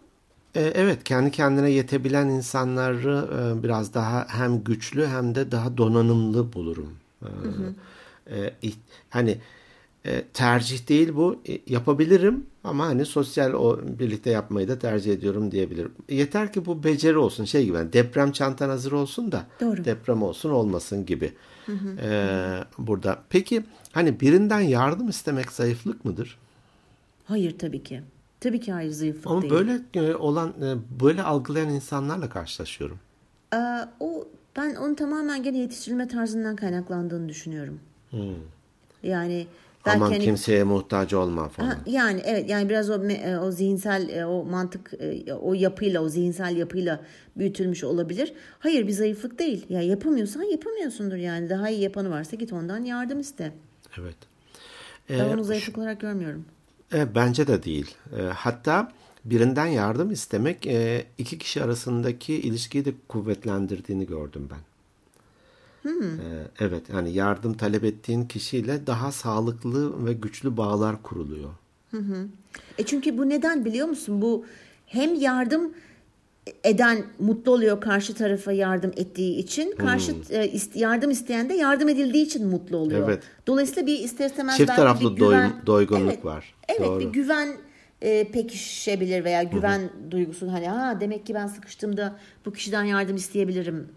[0.54, 3.28] E, evet kendi kendine yetebilen insanları
[3.62, 6.96] biraz daha hem güçlü hem de daha donanımlı bulurum.
[7.20, 7.74] Hı hı.
[9.10, 9.38] Hani
[10.06, 11.40] e, tercih değil bu.
[11.48, 15.92] E, yapabilirim ama hani sosyal o birlikte yapmayı da tercih ediyorum diyebilirim.
[16.08, 17.44] Yeter ki bu beceri olsun.
[17.44, 19.84] Şey gibi yani deprem çantan hazır olsun da Doğru.
[19.84, 21.32] deprem olsun olmasın gibi.
[21.66, 21.96] Hı hı.
[22.02, 23.18] Ee, burada.
[23.30, 26.38] Peki hani birinden yardım istemek zayıflık mıdır?
[27.24, 28.02] Hayır tabii ki.
[28.40, 29.52] Tabii ki hayır zayıflık Ama değil.
[29.52, 32.98] böyle e, olan e, böyle algılayan insanlarla karşılaşıyorum.
[33.54, 33.58] Ee,
[34.00, 37.80] o ben onu tamamen gene yetiştirilme tarzından kaynaklandığını düşünüyorum.
[38.10, 38.34] Hmm.
[39.02, 39.46] Yani
[39.86, 41.78] Belki Aman hani, kimseye muhtaç olma falan.
[41.86, 46.08] yani evet yani biraz o e, o zihinsel e, o mantık e, o yapıyla o
[46.08, 47.00] zihinsel yapıyla
[47.36, 48.32] büyütülmüş olabilir.
[48.58, 49.66] Hayır bir zayıflık değil.
[49.68, 51.50] Ya yapamıyorsan yapamıyorsundur yani.
[51.50, 53.52] Daha iyi yapanı varsa git ondan yardım iste.
[54.00, 54.16] Evet.
[55.10, 56.44] Ben ee, onu zayıflık olarak görmüyorum.
[56.94, 57.94] E, bence de değil.
[58.18, 58.92] E, hatta
[59.24, 64.58] birinden yardım istemek e, iki kişi arasındaki ilişkiyi de kuvvetlendirdiğini gördüm ben.
[65.88, 66.18] Hmm.
[66.60, 71.50] Evet yani yardım talep ettiğin kişiyle daha sağlıklı ve güçlü bağlar kuruluyor.
[71.90, 72.26] Hı hı.
[72.78, 74.22] E çünkü bu neden biliyor musun?
[74.22, 74.44] Bu
[74.86, 75.72] hem yardım
[76.64, 79.76] eden mutlu oluyor karşı tarafa yardım ettiği için.
[79.76, 80.22] Karşı Hmm.
[80.30, 83.08] e, yardım isteyen de yardım edildiği için mutlu oluyor.
[83.08, 83.22] Evet.
[83.46, 86.54] Dolayısıyla bir ister istemez Çift taraflı bir güven, doygunluk evet, var.
[86.68, 87.00] Evet Doğru.
[87.00, 87.48] bir güven
[88.02, 93.88] e, pekişebilir veya güven duygusu hani ha demek ki ben sıkıştığımda bu kişiden yardım isteyebilirim.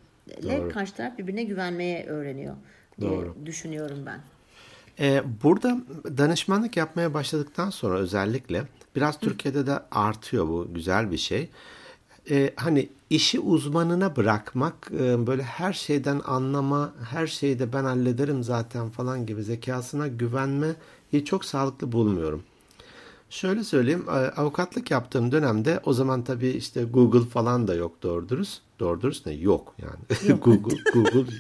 [0.43, 0.69] Doğru.
[0.69, 2.55] karşı taraf birbirine güvenmeye öğreniyor
[3.01, 3.36] diye Doğru.
[3.45, 4.19] düşünüyorum ben.
[4.99, 5.77] Ee, burada
[6.17, 8.63] danışmanlık yapmaya başladıktan sonra özellikle
[8.95, 11.49] biraz Türkiye'de de artıyor bu güzel bir şey.
[12.29, 18.43] Ee, hani işi uzmanına bırakmak, e, böyle her şeyden anlama, her şeyi de ben hallederim
[18.43, 22.43] zaten falan gibi zekasına güvenmeyi çok sağlıklı bulmuyorum.
[23.29, 24.05] Şöyle söyleyeyim,
[24.38, 28.62] avukatlık yaptığım dönemde o zaman tabii işte Google falan da yok doğru dürüst.
[28.82, 29.34] Doğru dürüst ne?
[29.34, 30.39] Yok yani.
[30.41, 31.34] Google, Google,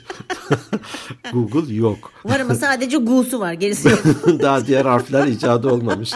[1.33, 2.11] Google yok.
[2.25, 3.99] Var ama sadece gu'su var gerisi yok.
[4.41, 6.13] Daha diğer harfler icadı olmamış.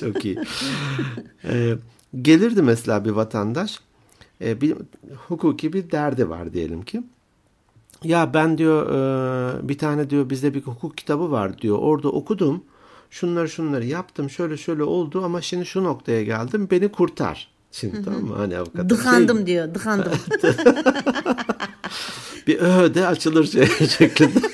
[0.00, 0.38] Çok iyi.
[1.44, 1.74] Ee,
[2.22, 3.80] gelirdi mesela bir vatandaş.
[4.40, 4.74] e, bir
[5.28, 7.02] hukuki bir derdi var diyelim ki.
[8.04, 11.78] Ya ben diyor e, bir tane diyor bizde bir hukuk kitabı var diyor.
[11.78, 12.64] Orada okudum.
[13.10, 14.30] Şunları şunları yaptım.
[14.30, 16.68] Şöyle şöyle oldu ama şimdi şu noktaya geldim.
[16.70, 17.51] Beni kurtar.
[17.72, 18.34] Şimdi tamam mı?
[18.36, 18.90] Hani avukat.
[18.90, 20.12] dıkandım diyor dıkandım.
[22.46, 23.66] bir öde açılır şey,
[23.98, 24.38] şeklinde.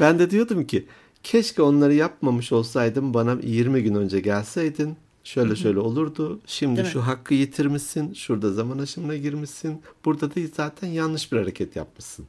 [0.00, 0.86] ben de diyordum ki
[1.22, 6.40] keşke onları yapmamış olsaydım bana 20 gün önce gelseydin şöyle şöyle olurdu.
[6.46, 6.92] Şimdi Değil mi?
[6.92, 8.14] şu hakkı yitirmişsin.
[8.14, 9.82] Şurada zaman aşımına girmişsin.
[10.04, 12.26] Burada da zaten yanlış bir hareket yapmışsın.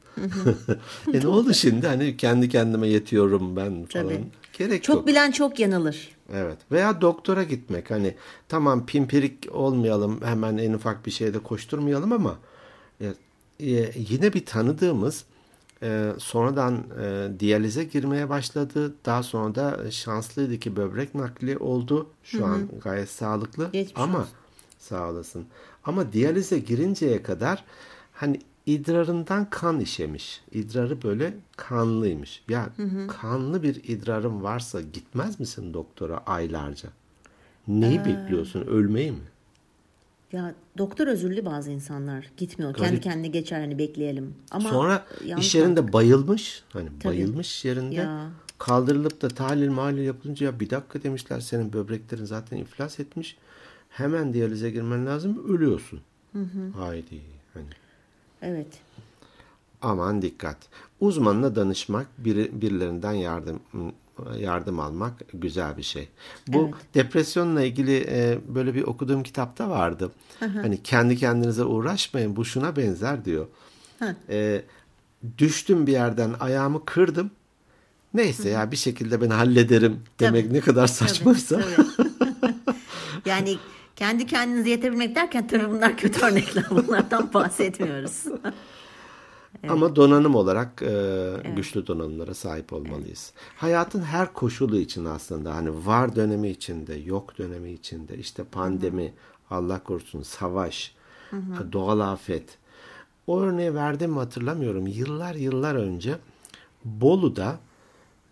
[1.13, 1.87] e ne oldu şimdi?
[1.87, 4.07] Hani kendi kendime yetiyorum ben falan.
[4.07, 4.23] Tabii.
[4.57, 5.07] Gerek çok yok.
[5.07, 6.09] bilen çok yanılır.
[6.33, 6.57] Evet.
[6.71, 7.91] Veya doktora gitmek.
[7.91, 8.15] Hani
[8.49, 10.21] tamam pimpirik olmayalım.
[10.21, 12.37] Hemen en ufak bir şeyde koşturmayalım ama
[13.01, 13.05] e,
[13.59, 15.25] e, yine bir tanıdığımız
[15.83, 18.95] e, sonradan e, diyalize girmeye başladı.
[19.05, 22.09] Daha sonra da şanslıydı ki böbrek nakli oldu.
[22.23, 23.69] Şu an gayet sağlıklı.
[23.71, 24.31] Geçmiş ama olsun.
[24.79, 25.45] sağ olasın.
[25.83, 27.63] Ama diyalize girinceye kadar
[28.13, 30.41] hani idrarından kan işemiş.
[30.51, 32.43] İdrarı böyle kanlıymış.
[32.49, 32.69] Ya
[33.07, 36.89] kanlı bir idrarın varsa gitmez misin doktora aylarca?
[37.67, 38.61] Neyi bekliyorsun?
[38.61, 39.17] Ölmeyi mi?
[40.31, 42.73] Ya doktor özürlü bazı insanlar gitmiyor.
[42.73, 43.03] Kendi Garip.
[43.03, 44.33] kendine geçer hani bekleyelim.
[44.51, 45.05] Ama Sonra
[45.37, 46.63] iş yerinde bayılmış.
[46.73, 47.13] Hani Tabii.
[47.13, 47.95] bayılmış yerinde.
[47.95, 48.31] Ya.
[48.57, 53.37] Kaldırılıp da tahlil malil yapılınca ya bir dakika demişler senin böbreklerin zaten iflas etmiş.
[53.89, 55.45] Hemen diyalize girmen lazım.
[55.53, 55.99] Ölüyorsun.
[56.77, 57.21] Haydi.
[57.53, 57.65] Hani
[58.43, 58.67] Evet.
[59.81, 60.57] Aman dikkat.
[60.99, 63.59] Uzmanına danışmak, biri, birilerinden yardım
[64.37, 66.09] yardım almak güzel bir şey.
[66.47, 66.73] Bu Evet.
[66.93, 70.11] depresyonla ilgili e, böyle bir okuduğum kitapta vardı.
[70.39, 72.35] Hani kendi kendinize uğraşmayın.
[72.35, 73.47] Bu şuna benzer diyor.
[73.99, 74.15] Hı.
[74.29, 74.61] E,
[75.37, 77.31] düştüm bir yerden ayağımı kırdım.
[78.13, 81.61] Neyse ya bir şekilde ben hallederim demek ne kadar saçmaysa.
[81.61, 82.09] Tabii, tabii.
[83.25, 83.57] yani
[83.95, 86.65] kendi kendinize yetebilmek derken tabii bunlar kötü örnekler.
[86.69, 88.25] Bunlardan bahsetmiyoruz.
[89.69, 93.33] Ama donanım olarak e, güçlü donanımlara sahip olmalıyız.
[93.57, 99.13] Hayatın her koşulu için aslında hani var dönemi içinde, yok dönemi içinde, işte pandemi,
[99.49, 100.95] Allah korusun savaş,
[101.71, 102.57] doğal afet.
[103.27, 104.87] O örneği verdim mi hatırlamıyorum.
[104.87, 106.15] Yıllar yıllar önce
[106.85, 107.59] Bolu'da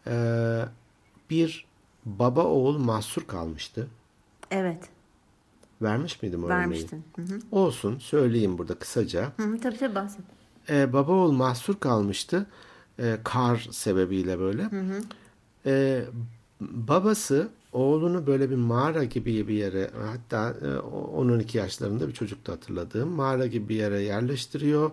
[0.08, 0.16] e,
[1.30, 1.66] bir
[2.06, 3.88] baba oğul mahsur kalmıştı.
[4.52, 4.90] evet.
[5.82, 6.58] Vermiş miydim o örneği?
[6.60, 7.04] Vermiştin.
[7.16, 7.40] Hı hı.
[7.52, 9.32] Olsun söyleyeyim burada kısaca.
[9.38, 10.22] Hı hı, tabii tabii bahset.
[10.70, 12.46] e, baba oğul mahsur kalmıştı.
[13.00, 14.70] E, kar sebebiyle böyle.
[15.66, 16.04] E,
[16.62, 23.10] babası oğlunu böyle bir mağara gibi bir yere hatta e, 10-12 yaşlarında bir çocuktu hatırladığım
[23.10, 24.92] mağara gibi bir yere yerleştiriyor.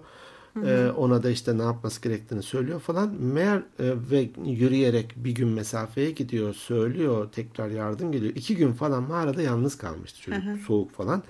[0.67, 3.15] E, ona da işte ne yapması gerektiğini söylüyor falan.
[3.23, 8.33] Meğer e, ve yürüyerek bir gün mesafeye gidiyor, söylüyor, tekrar yardım geliyor.
[8.37, 10.43] İki gün falan mağarada yalnız kalmıştı çocuk.
[10.67, 11.23] Soğuk falan.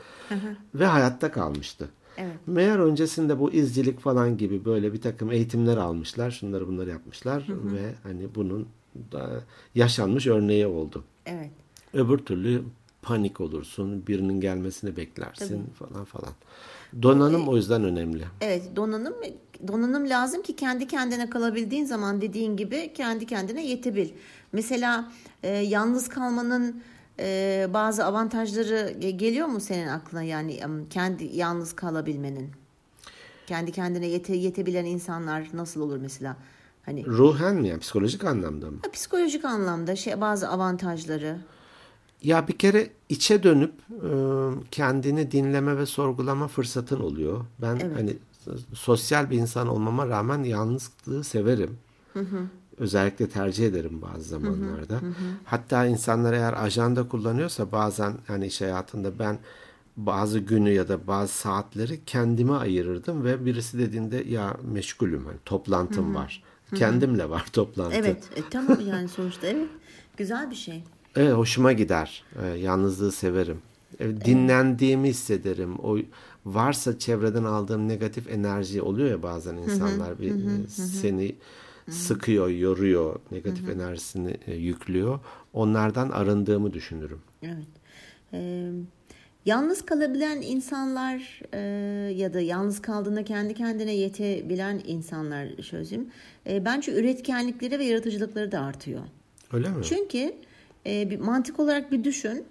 [0.74, 1.88] Ve hayatta kalmıştı.
[2.16, 2.36] Evet.
[2.46, 6.30] Meğer öncesinde bu izcilik falan gibi böyle bir takım eğitimler almışlar.
[6.30, 8.68] Şunları bunları yapmışlar ve hani bunun
[9.12, 11.04] da yaşanmış örneği oldu.
[11.26, 11.50] Evet.
[11.94, 12.62] Öbür türlü
[13.02, 16.32] panik olursun, birinin gelmesini beklersin falan falan.
[17.02, 18.24] Donanım o yüzden önemli.
[18.40, 19.14] Evet donanım
[19.68, 24.08] donanım lazım ki kendi kendine kalabildiğin zaman dediğin gibi kendi kendine yetebil.
[24.52, 26.82] Mesela e, yalnız kalmanın
[27.20, 32.50] e, bazı avantajları ge- geliyor mu senin aklına yani kendi yalnız kalabilmenin?
[33.46, 36.36] Kendi kendine yete, yetebilen insanlar nasıl olur mesela?
[36.82, 38.78] Hani Ruhen mi yani psikolojik anlamda mı?
[38.92, 41.38] psikolojik anlamda şey bazı avantajları.
[42.22, 44.10] Ya bir kere içe dönüp e,
[44.70, 47.44] kendini dinleme ve sorgulama fırsatın oluyor.
[47.62, 47.96] Ben Evet.
[47.96, 48.16] hani
[48.74, 51.78] sosyal bir insan olmama rağmen yalnızlığı severim.
[52.78, 55.00] özellikle tercih ederim bazı zamanlarda.
[55.44, 59.38] Hatta insanlar eğer ajanda kullanıyorsa bazen hani iş hayatında ben
[59.96, 66.14] bazı günü ya da bazı saatleri kendime ayırırdım ve birisi dediğinde ya meşgulüm hani toplantım
[66.14, 66.42] var.
[66.74, 67.96] Kendimle var toplantı.
[67.96, 69.68] Evet e, tamam yani sonuçta evet
[70.16, 70.84] güzel bir şey.
[71.18, 72.24] Evet hoşuma gider.
[72.42, 73.58] Ee, yalnızlığı severim.
[74.00, 75.78] Ee, dinlendiğimi hissederim.
[75.78, 75.98] O
[76.46, 80.34] varsa çevreden aldığım negatif enerji oluyor ya bazen insanlar bir
[80.68, 81.34] seni
[81.90, 85.20] sıkıyor, yoruyor, negatif enerjisini e, yüklüyor.
[85.52, 87.20] Onlardan arındığımı düşünürüm.
[87.42, 87.68] Evet.
[88.32, 88.70] Ee,
[89.44, 91.58] yalnız kalabilen insanlar e,
[92.14, 96.08] ya da yalnız kaldığında kendi kendine yetebilen insanlar çözüm.
[96.46, 99.02] E, bence üretkenlikleri ve yaratıcılıkları da artıyor.
[99.52, 99.84] Öyle mi?
[99.84, 100.34] Çünkü
[100.88, 102.44] e, bir mantık olarak bir düşün.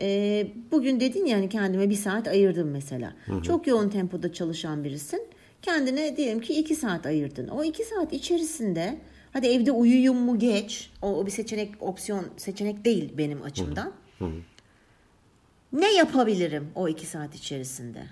[0.00, 3.12] E, bugün dedin yani kendime bir saat ayırdım mesela.
[3.42, 5.22] Çok yoğun tempoda çalışan birisin.
[5.62, 7.48] Kendine diyelim ki iki saat ayırdın.
[7.48, 8.98] O iki saat içerisinde
[9.32, 10.90] hadi evde uyuyayım mu geç.
[11.02, 13.92] O, o bir seçenek opsiyon seçenek değil benim açımdan.
[15.72, 18.02] Ne yapabilirim o iki saat içerisinde?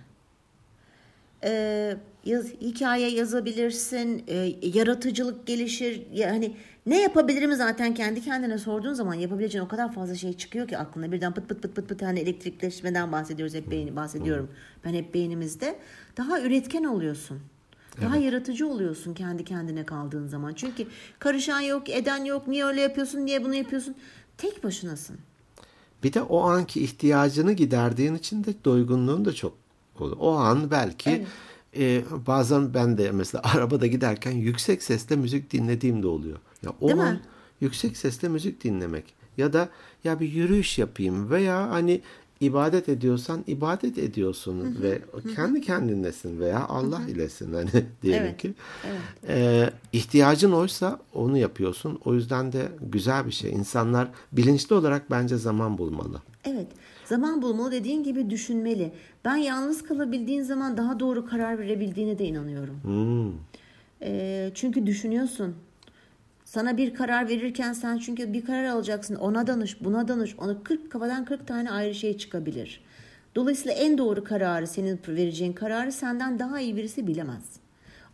[1.44, 6.02] Ee, yaz, hikaye yazabilirsin, e, yaratıcılık gelişir.
[6.12, 6.52] Yani
[6.86, 11.12] ne yapabilirim zaten kendi kendine sorduğun zaman yapabileceğin o kadar fazla şey çıkıyor ki aklına.
[11.12, 14.50] Birden pıt pıt pıt pıt pıt hani elektrikleşmeden bahsediyoruz hep beyni bahsediyorum.
[14.84, 15.78] Ben hep beynimizde.
[16.16, 17.40] Daha üretken oluyorsun.
[18.00, 20.54] Daha yaratıcı oluyorsun kendi kendine kaldığın zaman.
[20.54, 20.86] Çünkü
[21.18, 22.48] karışan yok, eden yok.
[22.48, 23.94] Niye öyle yapıyorsun, niye bunu yapıyorsun?
[24.38, 25.16] Tek başınasın.
[26.02, 29.54] Bir de o anki ihtiyacını giderdiğin için de doygunluğun da çok
[29.98, 30.16] oluyor.
[30.20, 31.26] O an belki
[31.76, 36.38] e, bazen ben de mesela arabada giderken yüksek sesle müzik dinlediğim de oluyor.
[36.62, 37.20] Ya o Değil an mi?
[37.60, 39.68] yüksek sesle müzik dinlemek ya da
[40.04, 42.00] ya bir yürüyüş yapayım veya hani
[42.40, 45.00] ibadet ediyorsan ibadet ediyorsun ve
[45.34, 47.70] kendi kendinlesin veya Allah ilesin hani
[48.02, 48.54] diyelim Evet, ki.
[49.28, 52.00] Ee, ihtiyacın oysa onu yapıyorsun.
[52.04, 53.50] O yüzden de güzel bir şey.
[53.52, 56.22] İnsanlar bilinçli olarak bence zaman bulmalı.
[56.44, 56.66] Evet.
[57.04, 58.92] Zaman bulmalı dediğin gibi düşünmeli.
[59.24, 62.76] Ben yalnız kalabildiğin zaman daha doğru karar verebildiğine de inanıyorum.
[62.82, 63.32] Hmm.
[64.02, 65.54] Ee, çünkü düşünüyorsun.
[66.46, 69.14] Sana bir karar verirken sen çünkü bir karar alacaksın.
[69.14, 70.34] Ona danış, buna danış.
[70.38, 72.80] Ona 40 kafadan 40 tane ayrı şey çıkabilir.
[73.34, 77.44] Dolayısıyla en doğru kararı, senin vereceğin kararı senden daha iyi birisi bilemez.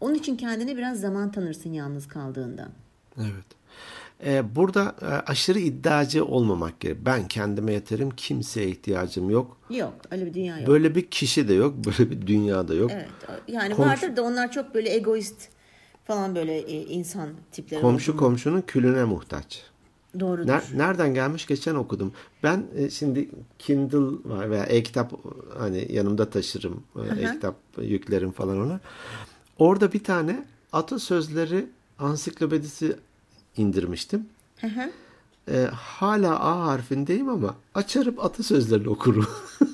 [0.01, 2.69] Onun için kendine biraz zaman tanırsın yalnız kaldığında.
[3.19, 3.47] Evet.
[4.25, 6.97] Ee, burada e, aşırı iddiacı olmamak gerek.
[7.07, 9.57] Ben kendime yeterim, kimseye ihtiyacım yok.
[9.71, 10.69] Yok, öyle bir dünya yok.
[10.69, 12.91] Böyle bir kişi de yok, böyle bir dünya da yok.
[12.95, 13.09] Evet.
[13.49, 15.49] Yani Komşu- vardır da onlar çok böyle egoist
[16.15, 17.81] falan böyle e, insan tipleri.
[17.81, 19.63] Komşu olduğunu- komşunun külüne muhtaç.
[20.21, 20.49] Doğrudur.
[20.49, 22.13] Ner- nereden gelmiş geçen okudum.
[22.43, 25.13] Ben e, şimdi Kindle var veya e-kitap
[25.59, 26.83] hani yanımda taşırım.
[26.97, 28.81] E, E-kitap yüklerim falan ona.
[29.59, 31.67] Orada bir tane atasözleri
[31.99, 32.97] ansiklopedisi
[33.57, 34.27] indirmiştim.
[34.61, 34.91] Hı hı.
[35.53, 39.27] E, hala A harfindeyim ama açarım atasözlerini okurum.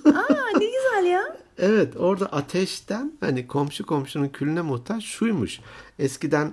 [0.04, 1.36] Aa ne güzel ya.
[1.58, 5.60] Evet orada ateşten hani komşu komşunun külüne muhtaç şuymuş.
[5.98, 6.52] Eskiden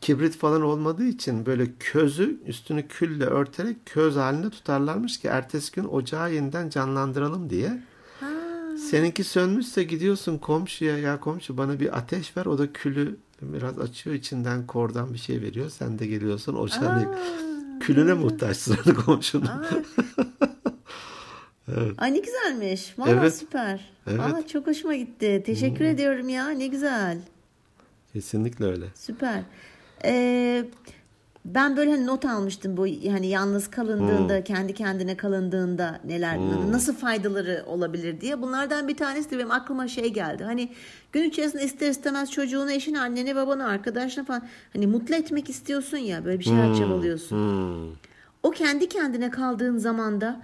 [0.00, 5.84] kibrit falan olmadığı için böyle közü üstünü külle örterek köz halinde tutarlarmış ki ertesi gün
[5.84, 7.82] ocağı yeniden canlandıralım diye.
[8.90, 14.16] Seninki sönmüşse gidiyorsun komşuya ya komşu bana bir ateş ver o da külü biraz açıyor
[14.16, 15.70] içinden kordan bir şey veriyor.
[15.70, 17.18] Sen de geliyorsun ocağını
[17.80, 19.50] külüne muhtaçsın komşunun.
[21.98, 22.98] Ay ne güzelmiş.
[22.98, 23.34] Valla Evet.
[23.34, 23.92] süper.
[24.06, 24.20] Evet.
[24.20, 25.42] Aa, çok hoşuma gitti.
[25.46, 26.48] Teşekkür ediyorum ya.
[26.48, 27.18] Ne güzel.
[28.12, 28.84] Kesinlikle öyle.
[28.94, 29.40] Süper.
[30.04, 30.64] Ee,
[31.44, 36.38] ben böyle hani not almıştım bu hani yalnız kalındığında, kendi kendine kalındığında neler
[36.70, 38.42] nasıl faydaları olabilir diye.
[38.42, 40.44] Bunlardan bir tanesi de benim aklıma şey geldi.
[40.44, 40.72] Hani
[41.12, 46.24] gün içerisinde ister istemez çocuğunu, eşini, anneni, babanı, arkadaşını falan hani mutlu etmek istiyorsun ya
[46.24, 47.36] böyle bir şeyler çabalıyorsun.
[47.36, 47.92] Hmm.
[48.42, 50.42] O kendi kendine kaldığın zaman da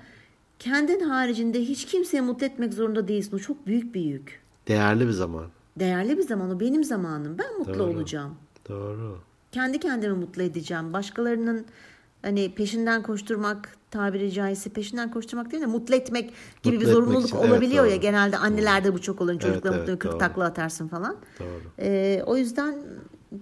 [0.62, 3.36] kendin haricinde hiç kimseyi mutlu etmek zorunda değilsin.
[3.36, 4.40] O çok büyük bir yük.
[4.68, 5.44] Değerli bir zaman.
[5.78, 7.38] Değerli bir zaman o benim zamanım.
[7.38, 7.82] Ben mutlu Doğru.
[7.82, 8.34] olacağım.
[8.68, 9.18] Doğru.
[9.52, 10.92] Kendi kendimi mutlu edeceğim.
[10.92, 11.64] Başkalarının
[12.22, 17.26] hani peşinden koşturmak tabiri caizse peşinden koşturmak değil de mutlu etmek gibi Mutlu bir zorunluluk
[17.26, 18.00] için, evet, olabiliyor ya doğru.
[18.00, 19.38] genelde annelerde bu çok olur.
[19.38, 20.18] Çocukla Evet, mutlu evet, 40 doğru.
[20.18, 21.16] takla atarsın falan.
[21.40, 21.48] Doğru.
[21.78, 22.74] Ee, o yüzden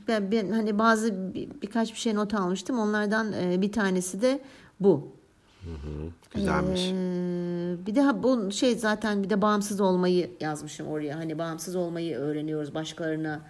[0.09, 2.79] ben, ben hani bazı bir- birkaç bir şey not almıştım.
[2.79, 4.41] Onlardan e, bir tanesi de
[4.81, 5.13] bu.
[6.35, 6.91] Güzelmiş.
[6.95, 11.17] Ee, bir de bu şey zaten bir de bağımsız olmayı yazmışım oraya.
[11.17, 13.41] Hani bağımsız olmayı öğreniyoruz başkalarına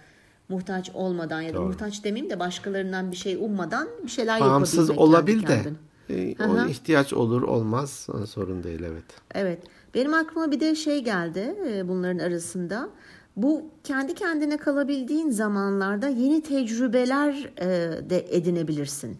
[0.49, 1.67] muhtaç olmadan ya da Doğru.
[1.67, 5.61] muhtaç demeyeyim de başkalarından bir şey ummadan bir şeyler Bağımsız olabil de
[6.09, 9.03] e, o ihtiyaç olur olmaz sorun değil evet.
[9.35, 9.59] Evet.
[9.93, 12.89] Benim aklıma bir de şey geldi e, bunların arasında.
[13.35, 17.67] Bu kendi kendine kalabildiğin zamanlarda yeni tecrübeler e,
[18.09, 19.17] de edinebilirsin.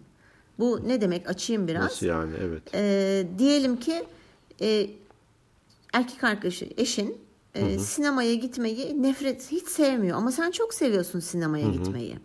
[0.61, 1.29] Bu ne demek?
[1.29, 1.83] Açayım biraz.
[1.83, 2.31] Nasıl yani?
[2.41, 2.63] Evet.
[2.75, 4.03] E, diyelim ki
[4.61, 4.89] e,
[5.93, 7.17] erkek arkadaşı, eşin
[7.55, 10.17] e, sinemaya gitmeyi nefret, hiç sevmiyor.
[10.17, 12.17] Ama sen çok seviyorsun sinemaya gitmeyi.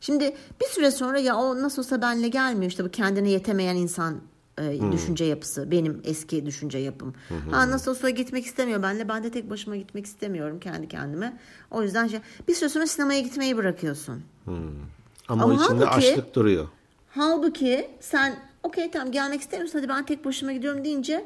[0.00, 4.20] Şimdi bir süre sonra ya o nasıl olsa benle gelmiyor işte bu kendine yetemeyen insan
[4.58, 7.14] e, düşünce yapısı benim eski düşünce yapım.
[7.50, 11.38] Ha nasıl olsa gitmek istemiyor benle ben de tek başıma gitmek istemiyorum kendi kendime.
[11.70, 14.22] O yüzden şey, bir süre sonra sinemaya gitmeyi bırakıyorsun.
[14.46, 14.64] Ama,
[15.28, 16.68] Ama o içinde halbuki- açlık duruyor.
[17.10, 21.24] Halbuki sen okey tamam gelmek istemiyorsun hadi ben tek başıma gidiyorum deyince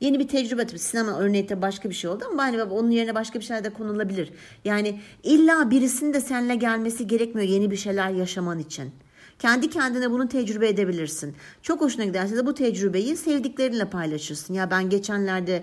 [0.00, 3.14] yeni bir tecrübe tabii sinema örneği de başka bir şey oldu ama hani onun yerine
[3.14, 4.32] başka bir şeyler de konulabilir.
[4.64, 8.92] Yani illa birisinin de seninle gelmesi gerekmiyor yeni bir şeyler yaşaman için.
[9.38, 11.36] Kendi kendine bunu tecrübe edebilirsin.
[11.62, 14.54] Çok hoşuna giderse de bu tecrübeyi sevdiklerinle paylaşırsın.
[14.54, 15.62] Ya ben geçenlerde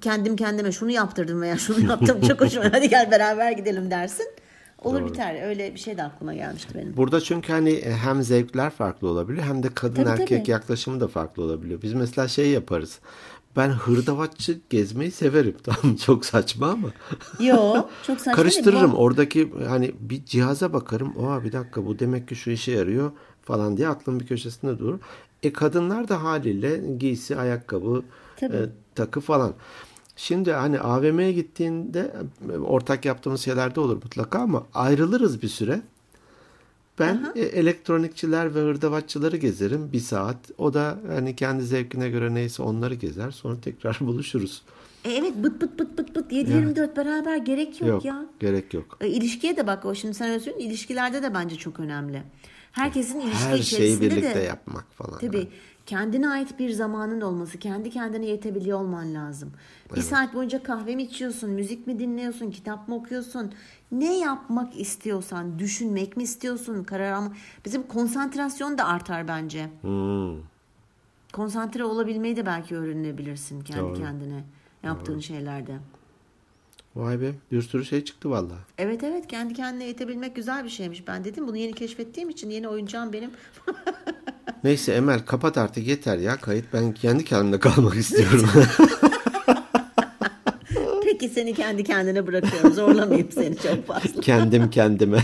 [0.00, 4.26] kendim kendime şunu yaptırdım veya şunu yaptım çok hoşuma hadi gel beraber gidelim dersin.
[4.84, 5.48] Olur biter.
[5.48, 6.96] Öyle bir şey de aklıma gelmişti benim.
[6.96, 10.50] Burada çünkü hani e, hem zevkler farklı olabiliyor hem de kadın Tabii, erkek tabii.
[10.50, 11.82] yaklaşımı da farklı olabiliyor.
[11.82, 12.98] Biz mesela şey yaparız.
[13.56, 15.56] Ben hırdavatçı gezmeyi severim.
[15.62, 16.88] Tamam çok saçma ama.
[17.40, 17.74] Yo
[18.06, 18.32] çok saçma.
[18.32, 18.94] Karıştırırım.
[18.94, 21.16] Oradaki hani bir cihaza bakarım.
[21.16, 23.12] Oha bir dakika bu demek ki şu işe yarıyor
[23.42, 24.98] falan diye aklım bir köşesinde durur.
[25.42, 28.02] E kadınlar da haliyle giysi, ayakkabı,
[28.36, 28.56] Tabii.
[28.56, 28.60] e,
[28.94, 29.54] takı falan.
[30.16, 32.12] Şimdi hani AVM'ye gittiğinde
[32.66, 35.80] ortak yaptığımız şeyler de olur mutlaka ama ayrılırız bir süre.
[36.98, 40.36] Ben e, elektronikçiler ve hırdavatçıları gezerim bir saat.
[40.58, 43.30] O da hani kendi zevkine göre neyse onları gezer.
[43.30, 44.62] Sonra tekrar buluşuruz.
[45.04, 48.26] E, evet bıt bıt bıt bıt bıt 7-24 beraber gerek yok, Yok, ya.
[48.40, 48.98] gerek yok.
[49.00, 52.22] E, ilişkiye de bak o şimdi sen söylüyorsun ilişkilerde de bence çok önemli.
[52.72, 55.18] Herkesin ilişki Her şeyi birlikte de yapmak falan.
[55.18, 55.48] tabii
[55.86, 59.52] kendine ait bir zamanın olması, kendi kendine yetebiliyor olman lazım.
[59.96, 63.52] Bir saat boyunca kahve mi içiyorsun, müzik mi dinliyorsun, kitap mı okuyorsun?
[63.92, 67.32] Ne yapmak istiyorsan, düşünmek mi istiyorsun, karar alma.
[67.64, 69.70] Bizim konsantrasyon da artar bence.
[69.80, 70.36] Hmm.
[71.32, 73.94] Konsantre olabilmeyi de belki öğrenebilirsin kendi Doğru.
[73.94, 74.44] kendine
[74.82, 75.78] yaptığın şeylerde.
[76.96, 78.54] Vay be bir sürü şey çıktı valla.
[78.78, 81.06] Evet evet kendi kendine yetebilmek güzel bir şeymiş.
[81.06, 83.30] Ben dedim bunu yeni keşfettiğim için yeni oyuncağım benim.
[84.64, 86.64] Neyse Emel kapat artık yeter ya kayıt.
[86.72, 88.48] Ben kendi kendime kalmak istiyorum.
[91.04, 92.72] Peki seni kendi kendine bırakıyorum.
[92.72, 94.20] Zorlamayayım seni çok fazla.
[94.20, 95.18] Kendim kendime.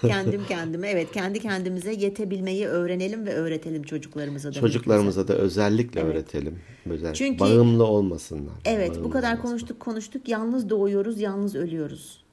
[0.00, 4.52] Kendim kendime evet kendi kendimize yetebilmeyi öğrenelim ve öğretelim çocuklarımıza da.
[4.60, 6.58] Çocuklarımıza da özellikle öğretelim.
[6.86, 8.54] Böyle Çünkü- bağımlı olmasınlar.
[8.64, 9.42] Evet bu Bağımlı kadar olmasınlar.
[9.50, 10.28] konuştuk konuştuk.
[10.28, 12.24] Yalnız doğuyoruz, yalnız ölüyoruz.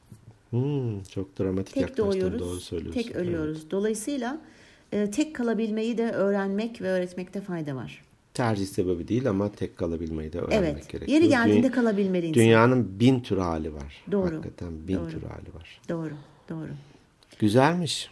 [0.49, 3.01] Hmm, çok dramatik Tek yaklaştın doğuyoruz, doğru söylüyorsun.
[3.01, 3.71] tek ölüyoruz.
[3.71, 4.41] Dolayısıyla
[4.91, 8.01] e, tek kalabilmeyi de öğrenmek ve öğretmekte fayda var.
[8.33, 10.89] Tercih sebebi değil ama tek kalabilmeyi de öğrenmek Evet.
[10.89, 11.19] gerekiyor.
[11.21, 12.43] Yeri geldiğinde Dü- kalabilmeli insan.
[12.43, 14.03] Dünyanın bin tür hali var.
[14.11, 14.35] Doğru.
[14.35, 15.09] Hakikaten bin Doğru.
[15.09, 15.81] tür hali var.
[15.89, 16.13] Doğru,
[16.49, 16.69] doğru.
[17.39, 18.09] Güzelmiş.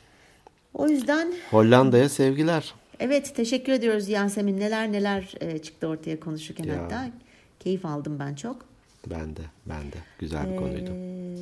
[0.73, 2.73] O yüzden Hollanda'ya sevgiler.
[2.99, 4.59] evet teşekkür ediyoruz Yasemin.
[4.59, 6.84] Neler neler e, çıktı ortaya konuşurken Ya.
[6.84, 7.11] hatta.
[7.59, 8.65] Keyif aldım ben çok.
[9.09, 9.97] Ben de, ben de.
[10.19, 10.91] Güzel bir konuydu.
[10.91, 11.36] Ee,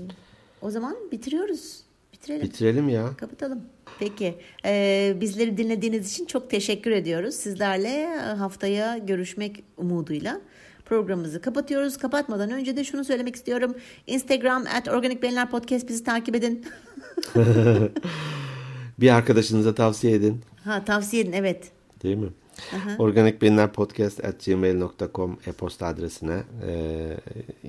[0.62, 1.80] o zaman bitiriyoruz.
[2.22, 2.42] Bitirelim.
[2.42, 3.10] Bitirelim ya.
[3.18, 3.62] Kapatalım.
[4.00, 4.36] Peki.
[4.66, 7.36] Ee, bizleri dinlediğiniz için çok teşekkür ediyoruz.
[7.36, 10.42] Sizlerle haftaya görüşmek umuduyla
[10.86, 11.98] programımızı kapatıyoruz.
[11.98, 13.76] Kapatmadan önce de şunu söylemek istiyorum.
[14.08, 16.66] Instagram at Organik Beyinler Podcast bizi takip edin.
[19.00, 20.42] Bir arkadaşınıza tavsiye edin.
[20.64, 21.72] Ha tavsiye edin evet.
[22.04, 22.30] Değil mi?
[23.00, 27.04] Organik Beyinler Podcast at gmail.com e-posta adresine e,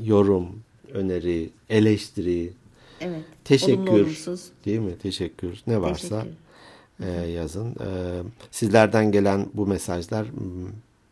[0.02, 2.52] yorum, öneri, eleştiri,
[3.00, 3.10] Evet.
[3.12, 4.44] Olumlu teşekkür olumsuz.
[4.64, 4.98] değil mi?
[5.02, 5.62] Teşekkür.
[5.66, 6.22] Ne varsa
[7.00, 7.24] Teşekkür.
[7.24, 7.70] e, yazın.
[7.70, 7.88] E,
[8.50, 10.26] sizlerden gelen bu mesajlar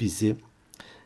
[0.00, 0.36] bizi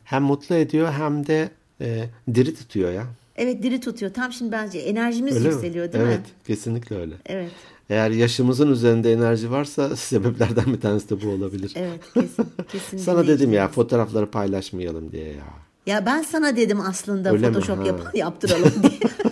[0.03, 1.49] hem mutlu ediyor hem de
[1.81, 3.05] e, diri tutuyor ya.
[3.35, 4.13] Evet diri tutuyor.
[4.13, 5.53] Tam şimdi bence enerjimiz Öyle mi?
[5.53, 6.25] yükseliyor değil evet, mi?
[6.47, 7.13] kesinlikle öyle.
[7.25, 7.51] Evet.
[7.89, 11.73] Eğer yaşımızın üzerinde enerji varsa sebeplerden bir tanesi de bu olabilir.
[11.75, 12.45] Evet kesin.
[12.71, 15.43] kesin Sana dedim ya fotoğrafları paylaşmayalım diye ya.
[15.85, 17.53] Ya ben sana dedim aslında Öyle mi?
[17.53, 18.99] Photoshop yap- yaptıralım diye.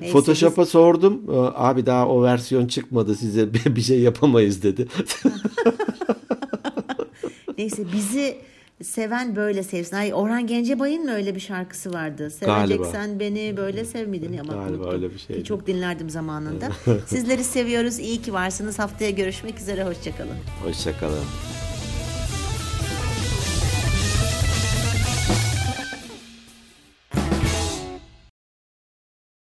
[0.00, 1.22] Neyse, Photoshop'a sordum.
[1.28, 4.88] Ee, Abi daha o versiyon çıkmadı size bir şey yapamayız dedi.
[7.58, 8.36] Neyse bizi
[8.82, 9.96] seven böyle sevsin.
[9.96, 12.30] Ay Orhan Gencebay'ın mı öyle bir şarkısı vardı?
[12.30, 14.38] Seveceksen beni böyle sev miydin?
[14.38, 14.92] Ama Galiba unuttum.
[14.92, 15.18] öyle bir.
[15.18, 16.68] Ki Çok dinlerdim zamanında.
[17.06, 17.98] Sizleri seviyoruz.
[17.98, 18.78] İyi ki varsınız.
[18.78, 19.84] Haftaya görüşmek üzere.
[19.84, 20.36] Hoşçakalın.
[20.64, 21.24] Hoşçakalın.